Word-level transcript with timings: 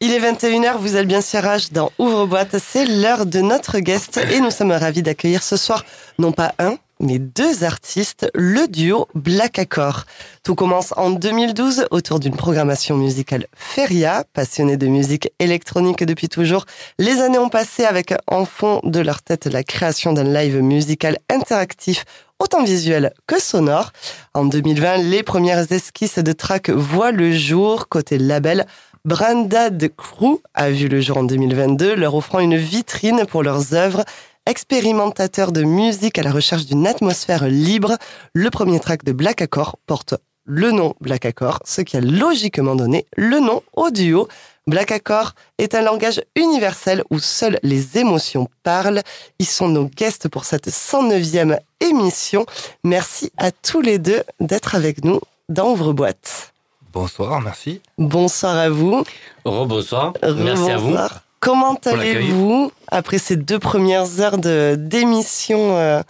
Il 0.00 0.12
est 0.12 0.20
21h, 0.20 0.76
vous 0.76 0.94
êtes 0.96 1.08
bien 1.08 1.22
sur 1.22 1.40
dans 1.72 1.90
Ouvre-boîte, 1.98 2.56
c'est 2.58 2.84
l'heure 2.84 3.24
de 3.24 3.40
notre 3.40 3.78
guest 3.78 4.20
et 4.30 4.40
nous 4.40 4.50
sommes 4.50 4.72
ravis 4.72 5.02
d'accueillir 5.02 5.42
ce 5.42 5.56
soir 5.56 5.86
non 6.18 6.32
pas 6.32 6.52
un, 6.58 6.76
mais 7.00 7.18
deux 7.18 7.64
artistes, 7.64 8.30
le 8.34 8.68
duo 8.68 9.08
Black 9.14 9.58
Accord. 9.58 10.04
Tout 10.44 10.54
commence 10.54 10.92
en 10.98 11.08
2012 11.08 11.86
autour 11.90 12.20
d'une 12.20 12.36
programmation 12.36 12.98
musicale 12.98 13.46
Feria, 13.54 14.24
passionnés 14.34 14.76
de 14.76 14.86
musique 14.86 15.30
électronique 15.38 16.04
depuis 16.04 16.28
toujours. 16.28 16.66
Les 16.98 17.22
années 17.22 17.38
ont 17.38 17.48
passé 17.48 17.86
avec 17.86 18.12
en 18.26 18.44
fond 18.44 18.82
de 18.84 19.00
leur 19.00 19.22
tête 19.22 19.46
la 19.46 19.62
création 19.62 20.12
d'un 20.12 20.24
live 20.24 20.60
musical 20.60 21.16
interactif 21.30 22.04
autant 22.38 22.62
visuel 22.62 23.14
que 23.26 23.40
sonore. 23.40 23.92
En 24.34 24.44
2020, 24.44 24.98
les 24.98 25.22
premières 25.22 25.72
esquisses 25.72 26.18
de 26.18 26.32
track 26.32 26.68
voient 26.68 27.12
le 27.12 27.32
jour 27.32 27.88
côté 27.88 28.18
label 28.18 28.66
Brandad 29.06 29.88
Crew 29.96 30.40
a 30.54 30.68
vu 30.68 30.88
le 30.88 31.00
jour 31.00 31.18
en 31.18 31.22
2022, 31.22 31.94
leur 31.94 32.16
offrant 32.16 32.40
une 32.40 32.56
vitrine 32.56 33.24
pour 33.24 33.44
leurs 33.44 33.72
œuvres. 33.72 34.04
Expérimentateurs 34.46 35.52
de 35.52 35.62
musique 35.62 36.18
à 36.18 36.24
la 36.24 36.32
recherche 36.32 36.66
d'une 36.66 36.88
atmosphère 36.88 37.46
libre, 37.46 37.98
le 38.32 38.50
premier 38.50 38.80
track 38.80 39.04
de 39.04 39.12
Black 39.12 39.42
Accord 39.42 39.76
porte 39.86 40.14
le 40.44 40.72
nom 40.72 40.94
Black 41.00 41.24
Accord, 41.24 41.60
ce 41.64 41.82
qui 41.82 41.96
a 41.96 42.00
logiquement 42.00 42.74
donné 42.74 43.06
le 43.16 43.38
nom 43.38 43.62
au 43.74 43.90
duo. 43.90 44.26
Black 44.66 44.90
Accord 44.90 45.34
est 45.58 45.76
un 45.76 45.82
langage 45.82 46.20
universel 46.34 47.04
où 47.10 47.20
seules 47.20 47.60
les 47.62 47.98
émotions 47.98 48.48
parlent. 48.64 49.02
Ils 49.38 49.46
sont 49.46 49.68
nos 49.68 49.84
guests 49.84 50.26
pour 50.26 50.44
cette 50.44 50.66
109e 50.66 51.60
émission. 51.78 52.44
Merci 52.82 53.30
à 53.36 53.52
tous 53.52 53.82
les 53.82 54.00
deux 54.00 54.24
d'être 54.40 54.74
avec 54.74 55.04
nous 55.04 55.20
dans 55.48 55.70
Ouvre-boîte. 55.70 56.55
Bonsoir, 56.96 57.42
merci. 57.42 57.82
Bonsoir 57.98 58.56
à 58.56 58.70
vous. 58.70 59.04
Rebonsoir. 59.44 60.14
Merci 60.38 60.70
à 60.70 60.78
vous. 60.78 60.96
Comment 61.40 61.78
allez-vous 61.84 62.72
après 62.88 63.18
ces 63.18 63.36
deux 63.36 63.58
premières 63.58 64.18
heures 64.22 64.38
d'émission 64.38 65.76
euh, 65.76 66.00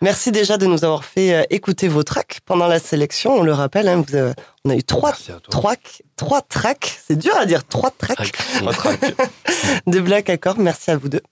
Merci 0.00 0.32
déjà 0.32 0.58
de 0.58 0.66
nous 0.66 0.84
avoir 0.84 1.04
fait 1.04 1.32
euh, 1.32 1.42
écouter 1.50 1.86
vos 1.86 2.02
tracks 2.02 2.40
pendant 2.44 2.66
la 2.66 2.80
sélection. 2.80 3.36
On 3.36 3.42
le 3.44 3.52
rappelle, 3.52 3.86
hein, 3.86 4.02
vous 4.04 4.18
on 4.64 4.70
a 4.70 4.74
eu 4.74 4.82
trois, 4.82 5.12
trois, 5.48 5.76
trois 6.16 6.40
tracks. 6.40 6.98
C'est 7.06 7.14
dur 7.14 7.36
à 7.36 7.46
dire, 7.46 7.64
trois 7.64 7.92
tracks. 7.92 8.32
de 9.86 10.00
Black 10.00 10.28
Accord. 10.28 10.58
Merci 10.58 10.90
à 10.90 10.96
vous 10.96 11.08
deux. 11.08 11.22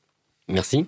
Merci. 0.47 0.87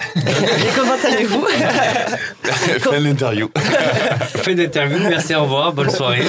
Et 0.00 0.70
comment 0.74 0.96
allez-vous 1.04 1.46
Fin 2.80 3.00
d'interview. 3.00 3.50
fin 4.26 4.54
d'interview, 4.54 4.98
merci, 4.98 5.34
au 5.34 5.42
revoir, 5.42 5.72
bonne 5.72 5.90
soirée. 5.90 6.22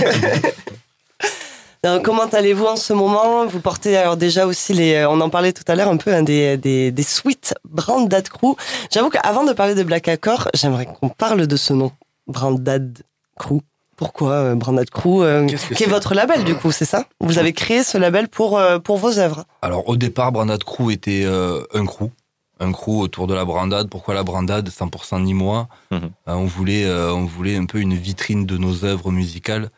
comment 2.04 2.26
allez-vous 2.26 2.66
en 2.66 2.76
ce 2.76 2.94
moment? 2.94 3.46
Vous 3.46 3.60
portez 3.60 3.98
alors 3.98 4.18
déjà 4.18 4.46
aussi 4.46 4.74
les, 4.74 4.96
euh, 4.96 5.10
on 5.10 5.20
en 5.22 5.30
parlait 5.30 5.54
tout 5.54 5.64
à 5.68 5.76
l'heure 5.76 5.90
un 5.90 5.98
peu 5.98 6.14
hein, 6.14 6.24
des, 6.24 6.58
des, 6.58 6.92
des 6.92 7.04
suites 7.04 7.54
Brandad 7.66 8.28
Crew. 8.30 8.56
J'avoue 8.92 9.10
qu'avant 9.10 9.44
de 9.44 9.54
parler 9.54 9.76
de 9.76 9.84
Black 9.84 10.08
Accord, 10.08 10.48
j'aimerais 10.54 10.86
qu'on 10.86 11.10
parle 11.10 11.48
de 11.48 11.56
ce 11.56 11.74
nom, 11.74 11.92
Brandad 12.28 13.00
Crew. 13.38 13.62
Pourquoi 13.98 14.32
euh, 14.32 14.56
Brandad 14.56 14.90
Crew 14.90 15.24
euh, 15.24 15.48
Qui 15.76 15.84
est 15.84 15.88
votre 15.88 16.14
label 16.14 16.44
du 16.44 16.54
coup, 16.56 16.72
c'est 16.72 16.86
ça? 16.86 17.06
Vous 17.20 17.40
avez 17.40 17.54
créé 17.54 17.84
ce 17.84 17.98
label 17.98 18.28
pour, 18.28 18.62
pour 18.84 18.98
vos 18.98 19.18
œuvres 19.18 19.46
Alors 19.62 19.88
au 19.90 19.96
départ, 19.96 20.32
Brandad 20.32 20.64
Crew 20.64 20.92
était 20.92 21.26
un 21.26 21.86
crew 21.86 22.10
un 22.60 22.72
crew 22.72 23.02
autour 23.02 23.28
de 23.28 23.34
la 23.34 23.46
brandade. 23.46 23.90
Pourquoi 23.90 24.14
la 24.14 24.24
brandade 24.24 24.70
100% 24.70 25.24
ni 25.24 25.34
moi. 25.34 25.68
Mhm. 25.92 26.00
Euh, 26.28 26.34
on 26.34 26.46
voulait, 26.46 26.86
euh, 26.86 27.14
on 27.14 27.26
voulait 27.26 27.58
un 27.58 27.66
peu 27.66 27.80
une 27.80 27.96
vitrine 27.96 28.46
de 28.46 28.58
nos 28.58 28.86
œuvres 28.86 29.12
musicales 29.12 29.70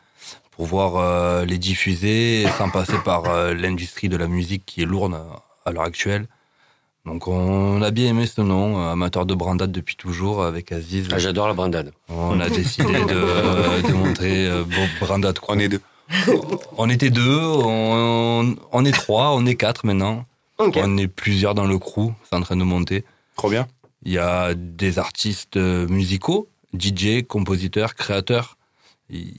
pour 0.51 0.65
voir 0.65 0.95
euh, 0.95 1.45
les 1.45 1.57
diffuser 1.57 2.45
sans 2.57 2.69
passer 2.69 2.97
par 3.03 3.53
l'industrie 3.53 4.09
de 4.09 4.17
la 4.17 4.27
musique 4.27 4.63
qui 4.65 4.81
est 4.81 4.85
lourde 4.85 5.15
à 5.65 5.71
l'heure 5.71 5.83
actuelle. 5.83 6.27
Donc 7.05 7.27
on 7.27 7.81
a 7.81 7.91
bien 7.91 8.09
aimé 8.09 8.27
ce 8.27 8.41
nom, 8.41 8.85
amateur 8.85 9.25
de 9.25 9.33
brandade 9.33 9.71
depuis 9.71 9.95
toujours 9.95 10.43
avec 10.43 10.73
Aziz. 10.73 11.07
Ah, 11.11 11.19
j'adore 11.19 11.47
la 11.47 11.53
brandade. 11.53 11.93
On 12.09 12.39
a 12.41 12.49
décidé 12.49 12.91
de, 12.91 13.93
montrer 13.93 14.49
bon, 14.63 14.87
brandade. 14.99 15.39
On 15.47 15.57
est 15.57 15.69
deux. 15.69 15.81
On 16.77 16.89
était 16.89 17.09
deux, 17.09 17.39
on 17.39 18.85
est 18.85 18.91
trois, 18.91 19.31
on 19.35 19.45
est 19.45 19.55
quatre 19.55 19.85
maintenant. 19.85 20.25
On 20.59 20.97
est 20.97 21.07
plusieurs 21.07 21.55
dans 21.55 21.65
le 21.65 21.77
crew, 21.77 22.13
c'est 22.23 22.35
en 22.35 22.41
train 22.41 22.55
de 22.55 22.63
monter. 22.63 23.03
Trop 23.35 23.49
bien. 23.49 23.67
Il 24.03 24.11
y 24.11 24.17
a 24.17 24.53
des 24.55 24.99
artistes 24.99 25.57
euh, 25.57 25.87
musicaux, 25.87 26.49
DJ, 26.77 27.23
compositeurs, 27.27 27.95
créateurs. 27.95 28.57
Il 29.09 29.37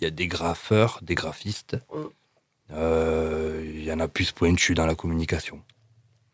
y 0.00 0.06
a 0.06 0.10
des 0.10 0.26
graffeurs, 0.26 1.00
des 1.02 1.14
graphistes. 1.14 1.76
Mm. 1.92 1.98
Euh, 2.72 3.72
il 3.74 3.84
y 3.84 3.92
en 3.92 4.00
a 4.00 4.08
plus 4.08 4.32
pointus 4.32 4.76
dans 4.76 4.86
la 4.86 4.94
communication. 4.94 5.60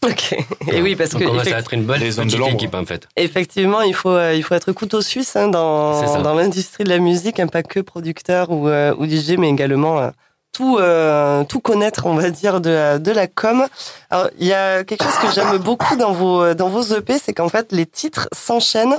Ok. 0.04 0.36
Et 0.70 0.82
oui, 0.82 0.94
parce 0.94 1.14
on 1.14 1.18
que 1.18 1.24
commence 1.24 1.46
à 1.46 1.58
être 1.58 1.72
une 1.72 1.84
bonne 1.84 2.02
équipe 2.02 2.74
en 2.74 2.84
fait. 2.84 3.08
Effectivement, 3.16 3.80
il 3.80 3.94
faut 3.94 4.10
euh, 4.10 4.34
il 4.34 4.42
faut 4.42 4.54
être 4.54 4.72
couteau 4.72 5.00
suisse 5.00 5.34
hein, 5.36 5.48
dans 5.48 6.22
dans 6.22 6.34
l'industrie 6.34 6.84
de 6.84 6.90
la 6.90 6.98
musique, 6.98 7.40
hein, 7.40 7.46
pas 7.46 7.62
que 7.62 7.80
producteur 7.80 8.50
ou, 8.50 8.68
ou 8.68 9.06
DJ, 9.06 9.36
mais 9.38 9.48
également 9.48 10.12
tout, 10.56 10.78
euh, 10.78 11.44
tout 11.44 11.60
connaître, 11.60 12.06
on 12.06 12.14
va 12.14 12.30
dire, 12.30 12.62
de 12.62 12.70
la, 12.70 12.98
de 12.98 13.10
la 13.10 13.26
com. 13.26 13.66
Alors, 14.08 14.30
il 14.38 14.46
y 14.46 14.54
a 14.54 14.84
quelque 14.84 15.04
chose 15.04 15.18
que 15.18 15.30
j'aime 15.30 15.58
beaucoup 15.58 15.96
dans 15.96 16.12
vos, 16.12 16.54
dans 16.54 16.70
vos 16.70 16.82
EP, 16.94 17.18
c'est 17.18 17.34
qu'en 17.34 17.50
fait, 17.50 17.72
les 17.72 17.84
titres 17.84 18.26
s'enchaînent, 18.32 18.98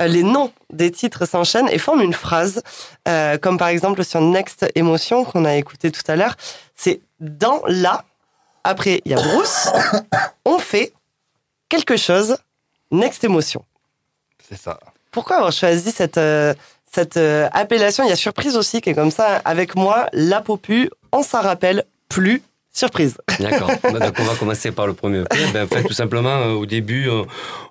euh, 0.00 0.06
les 0.06 0.22
noms 0.22 0.52
des 0.70 0.90
titres 0.90 1.24
s'enchaînent 1.24 1.70
et 1.70 1.78
forment 1.78 2.02
une 2.02 2.12
phrase, 2.12 2.62
euh, 3.08 3.38
comme 3.38 3.56
par 3.56 3.68
exemple 3.68 4.04
sur 4.04 4.20
Next 4.20 4.66
Emotion, 4.74 5.24
qu'on 5.24 5.46
a 5.46 5.54
écouté 5.54 5.90
tout 5.90 6.02
à 6.08 6.16
l'heure. 6.16 6.36
C'est 6.76 7.00
dans 7.20 7.62
la, 7.66 8.04
après, 8.62 9.00
il 9.06 9.12
y 9.12 9.14
a 9.14 9.16
Bruce, 9.16 9.70
on 10.44 10.58
fait 10.58 10.92
quelque 11.70 11.96
chose, 11.96 12.36
Next 12.90 13.24
Emotion. 13.24 13.64
C'est 14.46 14.60
ça. 14.60 14.78
Pourquoi 15.10 15.36
avoir 15.36 15.52
choisi 15.52 15.90
cette, 15.90 16.20
cette 16.92 17.18
appellation 17.52 18.04
Il 18.04 18.10
y 18.10 18.12
a 18.12 18.16
surprise 18.16 18.56
aussi 18.56 18.80
qui 18.80 18.90
est 18.90 18.94
comme 18.94 19.10
ça. 19.10 19.40
Avec 19.44 19.76
moi, 19.76 20.08
la 20.12 20.40
popu, 20.40 20.90
on 21.12 21.22
s'en 21.22 21.40
rappelle 21.40 21.84
plus. 22.08 22.42
Surprise. 22.78 23.18
D'accord. 23.40 23.72
Bah, 23.88 23.98
donc 24.00 24.14
on 24.18 24.24
va 24.24 24.34
commencer 24.34 24.70
par 24.70 24.86
le 24.86 24.92
premier 24.92 25.24
Ben, 25.52 25.64
en 25.64 25.66
fait, 25.66 25.82
tout 25.82 25.94
simplement, 25.94 26.28
euh, 26.28 26.52
au 26.52 26.66
début, 26.66 27.08
euh, 27.08 27.22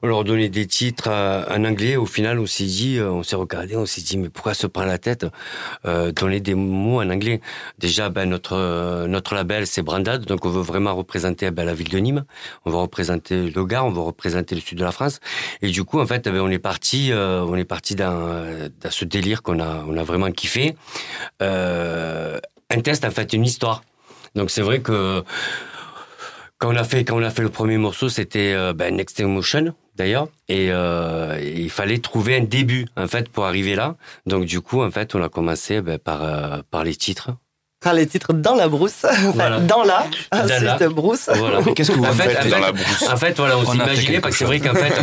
on 0.02 0.08
leur 0.08 0.24
donnait 0.24 0.50
des 0.50 0.66
titres 0.66 1.10
euh, 1.10 1.44
en 1.50 1.64
anglais. 1.64 1.96
Au 1.96 2.06
final, 2.06 2.40
on 2.40 2.46
s'est 2.46 2.66
dit, 2.66 3.00
on 3.00 3.24
s'est 3.24 3.36
regardé, 3.36 3.76
on 3.76 3.86
s'est 3.86 4.02
dit, 4.02 4.18
mais 4.18 4.30
pourquoi 4.30 4.54
se 4.54 4.68
prendre 4.68 4.88
la 4.88 4.98
tête 4.98 5.26
donner 5.86 6.40
des 6.40 6.56
mots 6.56 7.02
en 7.02 7.10
anglais? 7.10 7.40
Déjà, 7.78 8.10
ben, 8.10 8.28
notre 8.28 9.06
notre 9.08 9.36
label, 9.36 9.68
c'est 9.68 9.82
Brandad, 9.82 10.26
donc 10.26 10.44
on 10.46 10.50
veut 10.50 10.62
vraiment 10.62 10.94
représenter 10.96 11.52
ben, 11.52 11.66
la 11.66 11.74
ville 11.74 11.90
de 11.90 12.00
Nîmes. 12.00 12.26
On 12.66 12.72
va 12.72 12.80
représenter 12.80 13.50
le 13.50 13.66
Gard, 13.66 13.86
on 13.86 13.92
va 13.92 14.02
représenter 14.02 14.56
le 14.56 14.62
sud 14.62 14.78
de 14.80 14.84
la 14.84 14.92
France. 14.92 15.20
Et 15.62 15.70
du 15.70 15.84
coup, 15.84 16.02
en 16.02 16.08
fait, 16.08 16.26
ben, 16.26 16.42
on 16.42 16.50
est 16.50 16.60
parti, 16.60 17.12
on 17.14 17.56
est 17.56 17.66
parti 17.66 17.96
dans, 17.96 18.46
dans 18.82 18.92
ce 18.92 19.06
délire 19.06 19.42
qu'on 19.44 19.60
a, 19.60 19.86
on 19.88 19.96
a 19.96 20.04
vraiment 20.04 20.32
kiffé. 20.32 20.76
Euh, 21.42 22.40
un 22.70 22.82
test, 22.82 23.06
en 23.06 23.12
fait, 23.12 23.32
une 23.34 23.46
histoire. 23.46 23.84
Donc 24.38 24.52
c'est 24.52 24.62
vrai 24.62 24.80
que 24.80 25.24
quand 26.60 26.74
on 26.74 26.76
a 26.76 26.84
fait 26.84 27.04
quand 27.04 27.18
on 27.18 27.24
a 27.24 27.30
fait 27.30 27.44
le 27.44 27.50
premier 27.50 27.78
morceau, 27.78 28.10
c'était 28.10 28.54
euh, 28.54 28.74
ben, 28.74 28.96
Next 28.96 29.20
Emotion 29.20 29.74
d'ailleurs, 29.96 30.28
et, 30.48 30.68
euh, 30.72 31.40
il 31.42 31.72
fallait 31.72 31.98
trouver 31.98 32.36
un 32.38 32.44
début 32.44 32.86
en 32.96 33.08
fait 33.08 33.30
pour 33.30 33.46
arriver 33.46 33.76
là. 33.76 33.96
Donc 34.28 34.46
du 34.46 34.62
coup, 34.62 34.82
en 34.84 34.92
fait, 34.92 35.16
on 35.16 35.24
a 35.24 35.30
commencé 35.30 35.82
ben, 35.82 35.98
par 35.98 36.24
euh, 36.24 36.62
par 36.70 36.84
les 36.84 36.96
titres. 36.96 37.32
Par 37.80 37.94
les 37.94 38.08
titres 38.08 38.34
dans 38.34 38.56
la 38.56 38.68
brousse, 38.68 39.06
dans 39.68 39.84
la, 39.84 40.08
cette 40.58 40.90
brousse. 40.90 41.30
Voilà. 41.36 41.62
Qu'est-ce 41.76 41.92
que 41.92 41.98
vous 41.98 42.06
faites 42.06 42.50
dans 42.50 42.58
la 42.58 42.72
brousse 42.72 43.08
En 43.08 43.18
fait, 43.18 43.38
voilà, 43.38 43.56
on, 43.60 43.72
s'imaginait 43.72 44.20
parce 44.20 44.34
que 44.34 44.40
c'est 44.40 44.46
vrai 44.46 44.60
qu'en 44.60 44.74
fait, 44.74 44.94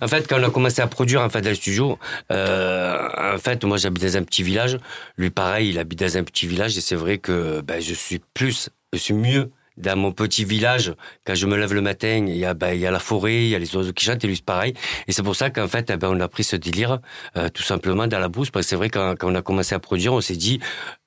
en 0.00 0.06
fait, 0.06 0.28
quand 0.28 0.38
on 0.38 0.44
a 0.44 0.50
commencé 0.50 0.80
à 0.80 0.86
produire 0.86 1.22
en 1.22 1.28
fait 1.28 1.40
dans 1.40 1.48
le 1.48 1.56
studio, 1.56 1.98
en 2.30 3.38
fait, 3.38 3.64
moi 3.64 3.78
j'habite 3.78 4.04
dans 4.04 4.16
un 4.16 4.22
petit 4.22 4.44
village. 4.44 4.78
Lui, 5.16 5.30
pareil, 5.30 5.70
il 5.70 5.78
habite 5.80 5.98
dans 5.98 6.16
un 6.16 6.22
petit 6.22 6.46
village 6.46 6.78
et 6.78 6.80
c'est 6.80 6.94
vrai 6.94 7.18
que 7.18 7.62
ben, 7.62 7.80
je 7.80 7.94
suis 7.94 8.20
plus 8.32 8.70
je 8.92 8.98
suis 8.98 9.14
mieux 9.14 9.50
dans 9.76 9.96
mon 9.96 10.12
petit 10.12 10.44
village, 10.44 10.92
quand 11.24 11.34
je 11.34 11.46
me 11.46 11.56
lève 11.56 11.72
le 11.72 11.80
matin, 11.80 12.24
il 12.26 12.36
y 12.36 12.44
a, 12.44 12.52
ben, 12.54 12.72
il 12.74 12.80
y 12.80 12.86
a 12.86 12.90
la 12.90 12.98
forêt, 12.98 13.44
il 13.44 13.48
y 13.48 13.54
a 13.54 13.58
les 13.58 13.74
oiseaux 13.76 13.92
qui 13.92 14.04
chantent, 14.04 14.22
et 14.24 14.26
lui 14.26 14.36
c'est 14.36 14.44
pareil. 14.44 14.74
Et 15.06 15.12
c'est 15.12 15.22
pour 15.22 15.36
ça 15.36 15.48
qu'en 15.48 15.68
fait, 15.68 15.88
eh 15.90 15.96
ben, 15.96 16.08
on 16.10 16.20
a 16.20 16.28
pris 16.28 16.44
ce 16.44 16.56
délire, 16.56 16.98
euh, 17.36 17.48
tout 17.48 17.62
simplement 17.62 18.06
dans 18.06 18.18
la 18.18 18.28
brousse, 18.28 18.50
parce 18.50 18.66
que 18.66 18.70
c'est 18.70 18.76
vrai 18.76 18.90
quand, 18.90 19.14
quand 19.18 19.30
on 19.30 19.34
a 19.34 19.42
commencé 19.42 19.74
à 19.74 19.78
produire, 19.78 20.12
on 20.12 20.20
s'est 20.20 20.36
dit, 20.36 20.60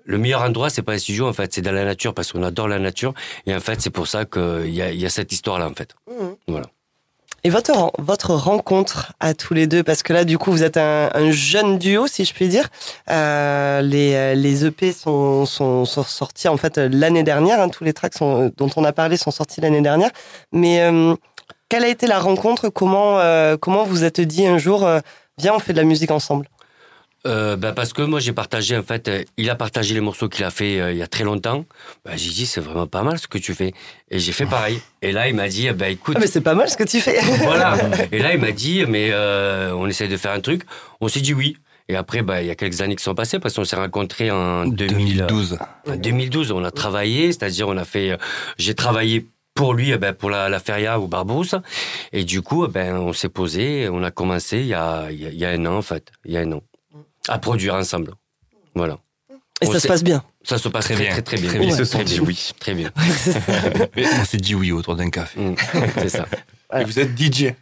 le 0.06 0.18
meilleur 0.18 0.41
endroit, 0.41 0.69
c'est 0.69 0.81
pas 0.81 0.94
un 0.94 0.97
studio, 0.97 1.27
en 1.27 1.33
fait, 1.33 1.53
c'est 1.53 1.62
dans 1.62 1.71
la 1.71 1.85
nature, 1.85 2.13
parce 2.13 2.31
qu'on 2.31 2.41
adore 2.41 2.68
la 2.68 2.80
nature. 2.80 3.13
Et 3.45 3.53
en 3.53 3.59
fait, 3.59 3.80
c'est 3.81 3.91
pour 3.91 4.07
ça 4.07 4.25
qu'il 4.25 4.74
y 4.74 4.81
a, 4.81 4.91
il 4.91 5.00
y 5.00 5.06
a 5.06 5.09
cette 5.09 5.31
histoire-là, 5.31 5.69
en 5.69 5.74
fait. 5.74 5.94
Mmh. 6.09 6.29
Voilà. 6.47 6.65
Et 7.45 7.49
votre, 7.49 7.91
votre 7.99 8.33
rencontre 8.33 9.13
à 9.19 9.33
tous 9.33 9.53
les 9.53 9.67
deux, 9.67 9.83
parce 9.83 10.01
que 10.01 10.13
là, 10.13 10.23
du 10.23 10.37
coup, 10.37 10.51
vous 10.51 10.63
êtes 10.63 10.77
un, 10.77 11.09
un 11.13 11.31
jeune 11.31 11.77
duo, 11.77 12.07
si 12.07 12.23
je 12.23 12.33
puis 12.33 12.47
dire. 12.47 12.69
Euh, 13.09 13.81
les, 13.81 14.33
les 14.35 14.65
EP 14.65 14.93
sont, 14.93 15.45
sont, 15.45 15.83
sont, 15.83 16.03
sortis 16.03 16.47
en 16.47 16.55
fait 16.55 16.77
l'année 16.77 17.23
dernière. 17.23 17.59
Hein, 17.59 17.69
tous 17.69 17.83
les 17.83 17.93
tracks 17.93 18.13
sont, 18.13 18.51
dont 18.55 18.69
on 18.77 18.83
a 18.85 18.93
parlé 18.93 19.17
sont 19.17 19.31
sortis 19.31 19.59
l'année 19.59 19.81
dernière. 19.81 20.11
Mais 20.53 20.81
euh, 20.81 21.15
quelle 21.73 21.85
a 21.85 21.89
été 21.89 22.05
la 22.05 22.19
rencontre? 22.19 22.69
Comment 22.69 23.19
euh, 23.19 23.57
comment 23.57 23.83
vous 23.83 24.03
êtes 24.03 24.21
dit 24.21 24.45
un 24.45 24.59
jour, 24.59 24.85
euh, 24.85 24.99
viens, 25.39 25.55
on 25.55 25.59
fait 25.59 25.73
de 25.73 25.77
la 25.79 25.83
musique 25.85 26.11
ensemble 26.11 26.47
euh, 27.25 27.55
bah, 27.55 27.71
parce 27.71 27.93
que 27.93 28.01
moi 28.01 28.19
j'ai 28.19 28.33
partagé 28.33 28.77
en 28.77 28.83
fait, 28.83 29.07
euh, 29.07 29.23
il 29.37 29.49
a 29.49 29.55
partagé 29.55 29.93
les 29.93 30.01
morceaux 30.01 30.27
qu'il 30.27 30.43
a 30.43 30.51
fait 30.51 30.81
euh, 30.81 30.91
il 30.91 30.97
y 30.97 31.01
a 31.01 31.07
très 31.07 31.23
longtemps. 31.23 31.65
Bah, 32.03 32.11
j'ai 32.15 32.31
dit 32.31 32.45
c'est 32.45 32.59
vraiment 32.59 32.85
pas 32.85 33.01
mal 33.03 33.17
ce 33.17 33.27
que 33.27 33.37
tu 33.37 33.53
fais 33.53 33.73
et 34.11 34.19
j'ai 34.19 34.33
fait 34.33 34.45
pareil. 34.45 34.81
Et 35.01 35.13
là 35.13 35.29
il 35.29 35.35
m'a 35.35 35.47
dit 35.47 35.69
bah 35.71 35.87
écoute. 35.87 36.15
Ah, 36.17 36.19
mais 36.19 36.27
c'est 36.27 36.41
pas 36.41 36.53
mal 36.53 36.69
ce 36.69 36.75
que 36.75 36.83
tu 36.83 36.99
fais. 36.99 37.19
voilà. 37.43 37.77
Et 38.11 38.19
là 38.19 38.33
il 38.33 38.41
m'a 38.41 38.51
dit 38.51 38.85
mais 38.87 39.13
on 39.73 39.87
essaie 39.87 40.09
de 40.09 40.17
faire 40.17 40.31
un 40.31 40.41
truc. 40.41 40.63
On 40.99 41.07
s'est 41.07 41.21
dit 41.21 41.33
oui. 41.33 41.55
Et 41.89 41.97
après, 41.97 42.21
bah, 42.21 42.41
il 42.41 42.47
y 42.47 42.49
a 42.49 42.55
quelques 42.55 42.79
années 42.79 42.95
qui 42.95 43.03
sont 43.03 43.13
passées 43.13 43.39
parce 43.39 43.55
qu'on 43.55 43.65
s'est 43.65 43.75
rencontrés 43.75 44.31
en 44.31 44.65
2012. 44.65 45.59
En 45.85 45.97
2012, 45.97 46.53
on 46.53 46.63
a 46.63 46.71
travaillé, 46.71 47.33
c'est-à-dire 47.33 47.67
on 47.67 47.75
a 47.75 47.83
fait, 47.83 48.17
j'ai 48.57 48.73
travaillé 48.73 49.27
pour 49.53 49.73
lui, 49.73 49.91
eh 49.91 49.97
ben, 49.97 50.13
pour 50.13 50.29
la, 50.29 50.47
la 50.47 50.59
feria 50.59 50.97
ou 50.99 51.07
Barbousse. 51.07 51.55
Et 52.13 52.23
du 52.23 52.41
coup, 52.41 52.65
eh 52.65 52.69
ben, 52.69 52.95
on 52.95 53.11
s'est 53.11 53.27
posé, 53.27 53.89
on 53.91 54.01
a 54.01 54.11
commencé 54.11 54.59
il 54.59 54.67
y 54.67 54.73
a, 54.73 55.11
il 55.11 55.35
y 55.35 55.43
a 55.43 55.49
un 55.49 55.65
an, 55.65 55.77
en 55.77 55.81
fait. 55.81 56.09
Il 56.23 56.31
y 56.31 56.37
a 56.37 56.39
un 56.39 56.51
an. 56.53 56.61
À 57.27 57.39
produire 57.39 57.75
ensemble. 57.75 58.13
Voilà. 58.75 58.97
Et 59.61 59.65
ça 59.65 59.79
se 59.79 59.87
passe 59.87 60.03
bien. 60.03 60.23
Ça 60.43 60.57
se 60.57 60.67
passe 60.67 60.85
très, 60.85 60.95
bien. 60.95 61.11
Très, 61.11 61.21
très, 61.21 61.37
bien. 61.37 61.53
Ils 61.61 61.73
se 61.73 61.85
sont 61.85 62.03
dit 62.03 62.19
oui. 62.19 62.51
Très 62.59 62.73
bien. 62.73 62.91
on 64.19 64.25
s'est 64.25 64.37
dit 64.37 64.55
oui 64.55 64.71
autour 64.71 64.95
d'un 64.95 65.09
café. 65.09 65.39
Mm. 65.39 65.55
c'est 65.97 66.09
ça. 66.09 66.25
Et 66.77 66.83
vous 66.83 66.99
êtes 66.99 67.17
DJ 67.17 67.53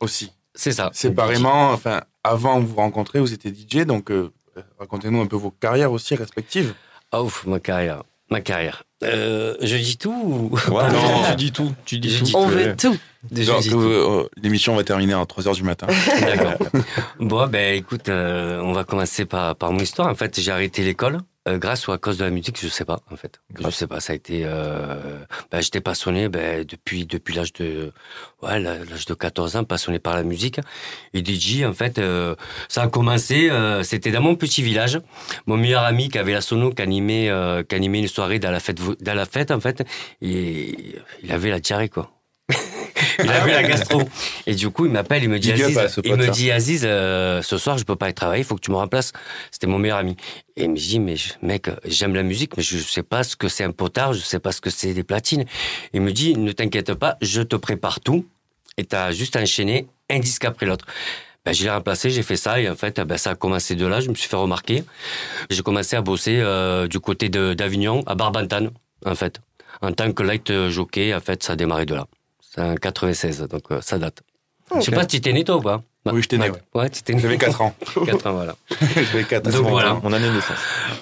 aussi. 0.00 0.32
C'est 0.54 0.72
ça. 0.72 0.90
Séparément, 0.92 1.70
enfin, 1.70 2.02
avant 2.24 2.60
de 2.60 2.66
vous 2.66 2.76
rencontrer, 2.76 3.20
vous 3.20 3.32
étiez 3.32 3.52
DJ, 3.52 3.84
donc 3.86 4.10
euh, 4.10 4.32
racontez-nous 4.78 5.20
un 5.20 5.26
peu 5.26 5.36
vos 5.36 5.50
carrières 5.50 5.92
aussi 5.92 6.14
respectives. 6.14 6.74
Ah, 7.12 7.22
ouf, 7.22 7.46
ma 7.46 7.60
carrière. 7.60 8.02
Ma 8.30 8.40
carrière. 8.40 8.84
Euh, 9.04 9.54
je 9.60 9.76
dis 9.76 9.98
tout 9.98 10.10
ou... 10.10 10.58
Non, 10.70 11.30
tu 11.30 11.36
dis 11.36 11.52
tout. 11.52 11.74
Tu 11.84 11.98
dis 11.98 12.18
tout. 12.18 12.30
On 12.34 12.46
veut 12.46 12.74
tout. 12.76 12.96
Déjà, 13.30 13.54
euh, 13.72 14.28
l'émission 14.40 14.74
va 14.76 14.84
terminer 14.84 15.14
à 15.14 15.22
3h 15.22 15.54
du 15.54 15.62
matin. 15.64 15.86
D'accord. 16.20 16.54
bon, 17.20 17.46
ben 17.48 17.76
écoute, 17.76 18.08
euh, 18.08 18.60
on 18.60 18.72
va 18.72 18.84
commencer 18.84 19.24
par, 19.24 19.56
par 19.56 19.72
mon 19.72 19.80
histoire. 19.80 20.08
En 20.08 20.14
fait, 20.14 20.40
j'ai 20.40 20.50
arrêté 20.50 20.82
l'école. 20.82 21.18
Euh, 21.48 21.58
grâce 21.58 21.86
ou 21.86 21.92
à 21.92 21.98
cause 21.98 22.18
de 22.18 22.24
la 22.24 22.30
musique, 22.30 22.58
je 22.60 22.66
sais 22.66 22.84
pas 22.84 23.00
en 23.10 23.16
fait. 23.16 23.40
Je 23.56 23.70
sais 23.70 23.86
pas. 23.86 24.00
Ça 24.00 24.12
a 24.12 24.16
été. 24.16 24.42
Euh, 24.44 25.18
ben, 25.52 25.60
j'étais 25.60 25.80
passionné 25.80 26.28
ben, 26.28 26.64
depuis 26.64 27.06
depuis 27.06 27.34
l'âge 27.34 27.52
de 27.52 27.92
ouais 28.42 28.58
l'âge 28.58 29.04
de 29.06 29.14
14 29.14 29.56
ans, 29.56 29.64
passionné 29.64 30.00
par 30.00 30.16
la 30.16 30.24
musique. 30.24 30.60
Et 31.14 31.24
DJ, 31.24 31.62
en 31.64 31.72
fait, 31.72 31.98
euh, 31.98 32.34
ça 32.68 32.82
a 32.82 32.88
commencé. 32.88 33.48
Euh, 33.50 33.84
c'était 33.84 34.10
dans 34.10 34.22
mon 34.22 34.34
petit 34.34 34.62
village. 34.62 35.00
Mon 35.46 35.56
meilleur 35.56 35.84
ami 35.84 36.08
qui 36.08 36.18
avait 36.18 36.32
la 36.32 36.40
sono, 36.40 36.72
qui 36.72 36.82
animait 36.82 37.30
qui 37.68 37.74
animait 37.74 38.00
une 38.00 38.08
soirée 38.08 38.38
dans 38.40 38.50
la 38.50 38.60
fête 38.60 38.80
dans 39.00 39.14
la 39.14 39.26
fête 39.26 39.52
en 39.52 39.60
fait. 39.60 39.84
Et 40.20 40.96
il 41.22 41.32
avait 41.32 41.50
la 41.50 41.60
diarrhée 41.60 41.88
quoi. 41.88 42.10
il 43.22 43.30
avait 43.30 43.52
la 43.52 43.62
gastro. 43.62 44.02
Et 44.46 44.54
du 44.54 44.70
coup, 44.70 44.86
il 44.86 44.92
m'appelle, 44.92 45.22
il 45.22 45.28
me 45.28 45.38
dit 45.38 45.52
Aziz, 45.52 46.00
il 46.04 46.16
me 46.16 46.28
dit 46.28 46.50
Aziz, 46.50 46.82
euh, 46.84 47.42
ce 47.42 47.58
soir 47.58 47.78
je 47.78 47.84
peux 47.84 47.96
pas 47.96 48.06
aller 48.06 48.14
travailler, 48.14 48.42
il 48.42 48.46
faut 48.46 48.56
que 48.56 48.60
tu 48.60 48.70
me 48.70 48.76
remplaces. 48.76 49.12
C'était 49.50 49.66
mon 49.66 49.78
meilleur 49.78 49.98
ami. 49.98 50.16
Et 50.56 50.64
il 50.64 50.70
me 50.70 50.76
dit 50.76 51.00
mais 51.00 51.16
mec, 51.42 51.68
j'aime 51.84 52.14
la 52.14 52.22
musique, 52.22 52.56
mais 52.56 52.62
je 52.62 52.78
sais 52.78 53.02
pas 53.02 53.22
ce 53.22 53.36
que 53.36 53.48
c'est 53.48 53.64
un 53.64 53.72
potard, 53.72 54.12
je 54.12 54.20
sais 54.20 54.38
pas 54.38 54.52
ce 54.52 54.60
que 54.60 54.70
c'est 54.70 54.94
des 54.94 55.04
platines. 55.04 55.44
Il 55.92 56.00
me 56.00 56.12
dit 56.12 56.36
ne 56.36 56.52
t'inquiète 56.52 56.94
pas, 56.94 57.16
je 57.20 57.42
te 57.42 57.56
prépare 57.56 58.00
tout 58.00 58.26
et 58.76 58.84
t'as 58.84 59.12
juste 59.12 59.36
enchaîné 59.36 59.86
un 60.10 60.18
disque 60.18 60.44
après 60.44 60.66
l'autre. 60.66 60.86
Ben, 61.44 61.52
je 61.52 61.62
l'ai 61.62 61.70
remplacé, 61.70 62.10
j'ai 62.10 62.24
fait 62.24 62.36
ça 62.36 62.60
et 62.60 62.68
en 62.68 62.74
fait, 62.74 63.00
ben, 63.00 63.16
ça 63.16 63.30
a 63.30 63.34
commencé 63.36 63.76
de 63.76 63.86
là. 63.86 64.00
Je 64.00 64.10
me 64.10 64.14
suis 64.16 64.28
fait 64.28 64.36
remarquer. 64.36 64.82
J'ai 65.48 65.62
commencé 65.62 65.94
à 65.94 66.02
bosser 66.02 66.40
euh, 66.40 66.88
du 66.88 66.98
côté 66.98 67.28
d'Avignon, 67.28 68.02
à 68.06 68.16
Barbantane, 68.16 68.70
en 69.04 69.14
fait, 69.14 69.40
en 69.80 69.92
tant 69.92 70.10
que 70.12 70.24
light 70.24 70.68
jockey. 70.70 71.14
En 71.14 71.20
fait, 71.20 71.44
ça 71.44 71.52
a 71.52 71.56
démarré 71.56 71.86
de 71.86 71.94
là. 71.94 72.08
C'est 72.56 72.62
un 72.62 72.74
96, 72.76 73.42
donc 73.50 73.64
euh, 73.70 73.80
ça 73.82 73.98
date. 73.98 74.22
Je 74.74 74.80
sais 74.80 74.90
pas 74.90 75.02
si 75.02 75.08
tu 75.08 75.20
t'es 75.20 75.32
né 75.32 75.44
toi 75.44 75.58
ou 75.58 75.60
pas? 75.60 75.82
Oui, 76.06 76.22
je 76.22 76.28
t'ai 76.28 76.38
né. 76.38 76.50
Ouais, 76.74 76.88
tu 76.88 77.02
t'es 77.02 77.14
né. 77.14 77.20
J'avais 77.20 77.36
4 77.36 77.60
ans. 77.60 77.74
4 78.06 78.26
ans, 78.26 78.32
voilà. 78.32 78.56
J'avais 78.94 79.24
4 79.24 79.46
ans. 79.46 79.50
Donc 79.50 79.68
voilà. 79.68 79.94
Mon 80.02 80.12
année 80.12 80.28
de 80.28 80.34
naissance. 80.34 80.56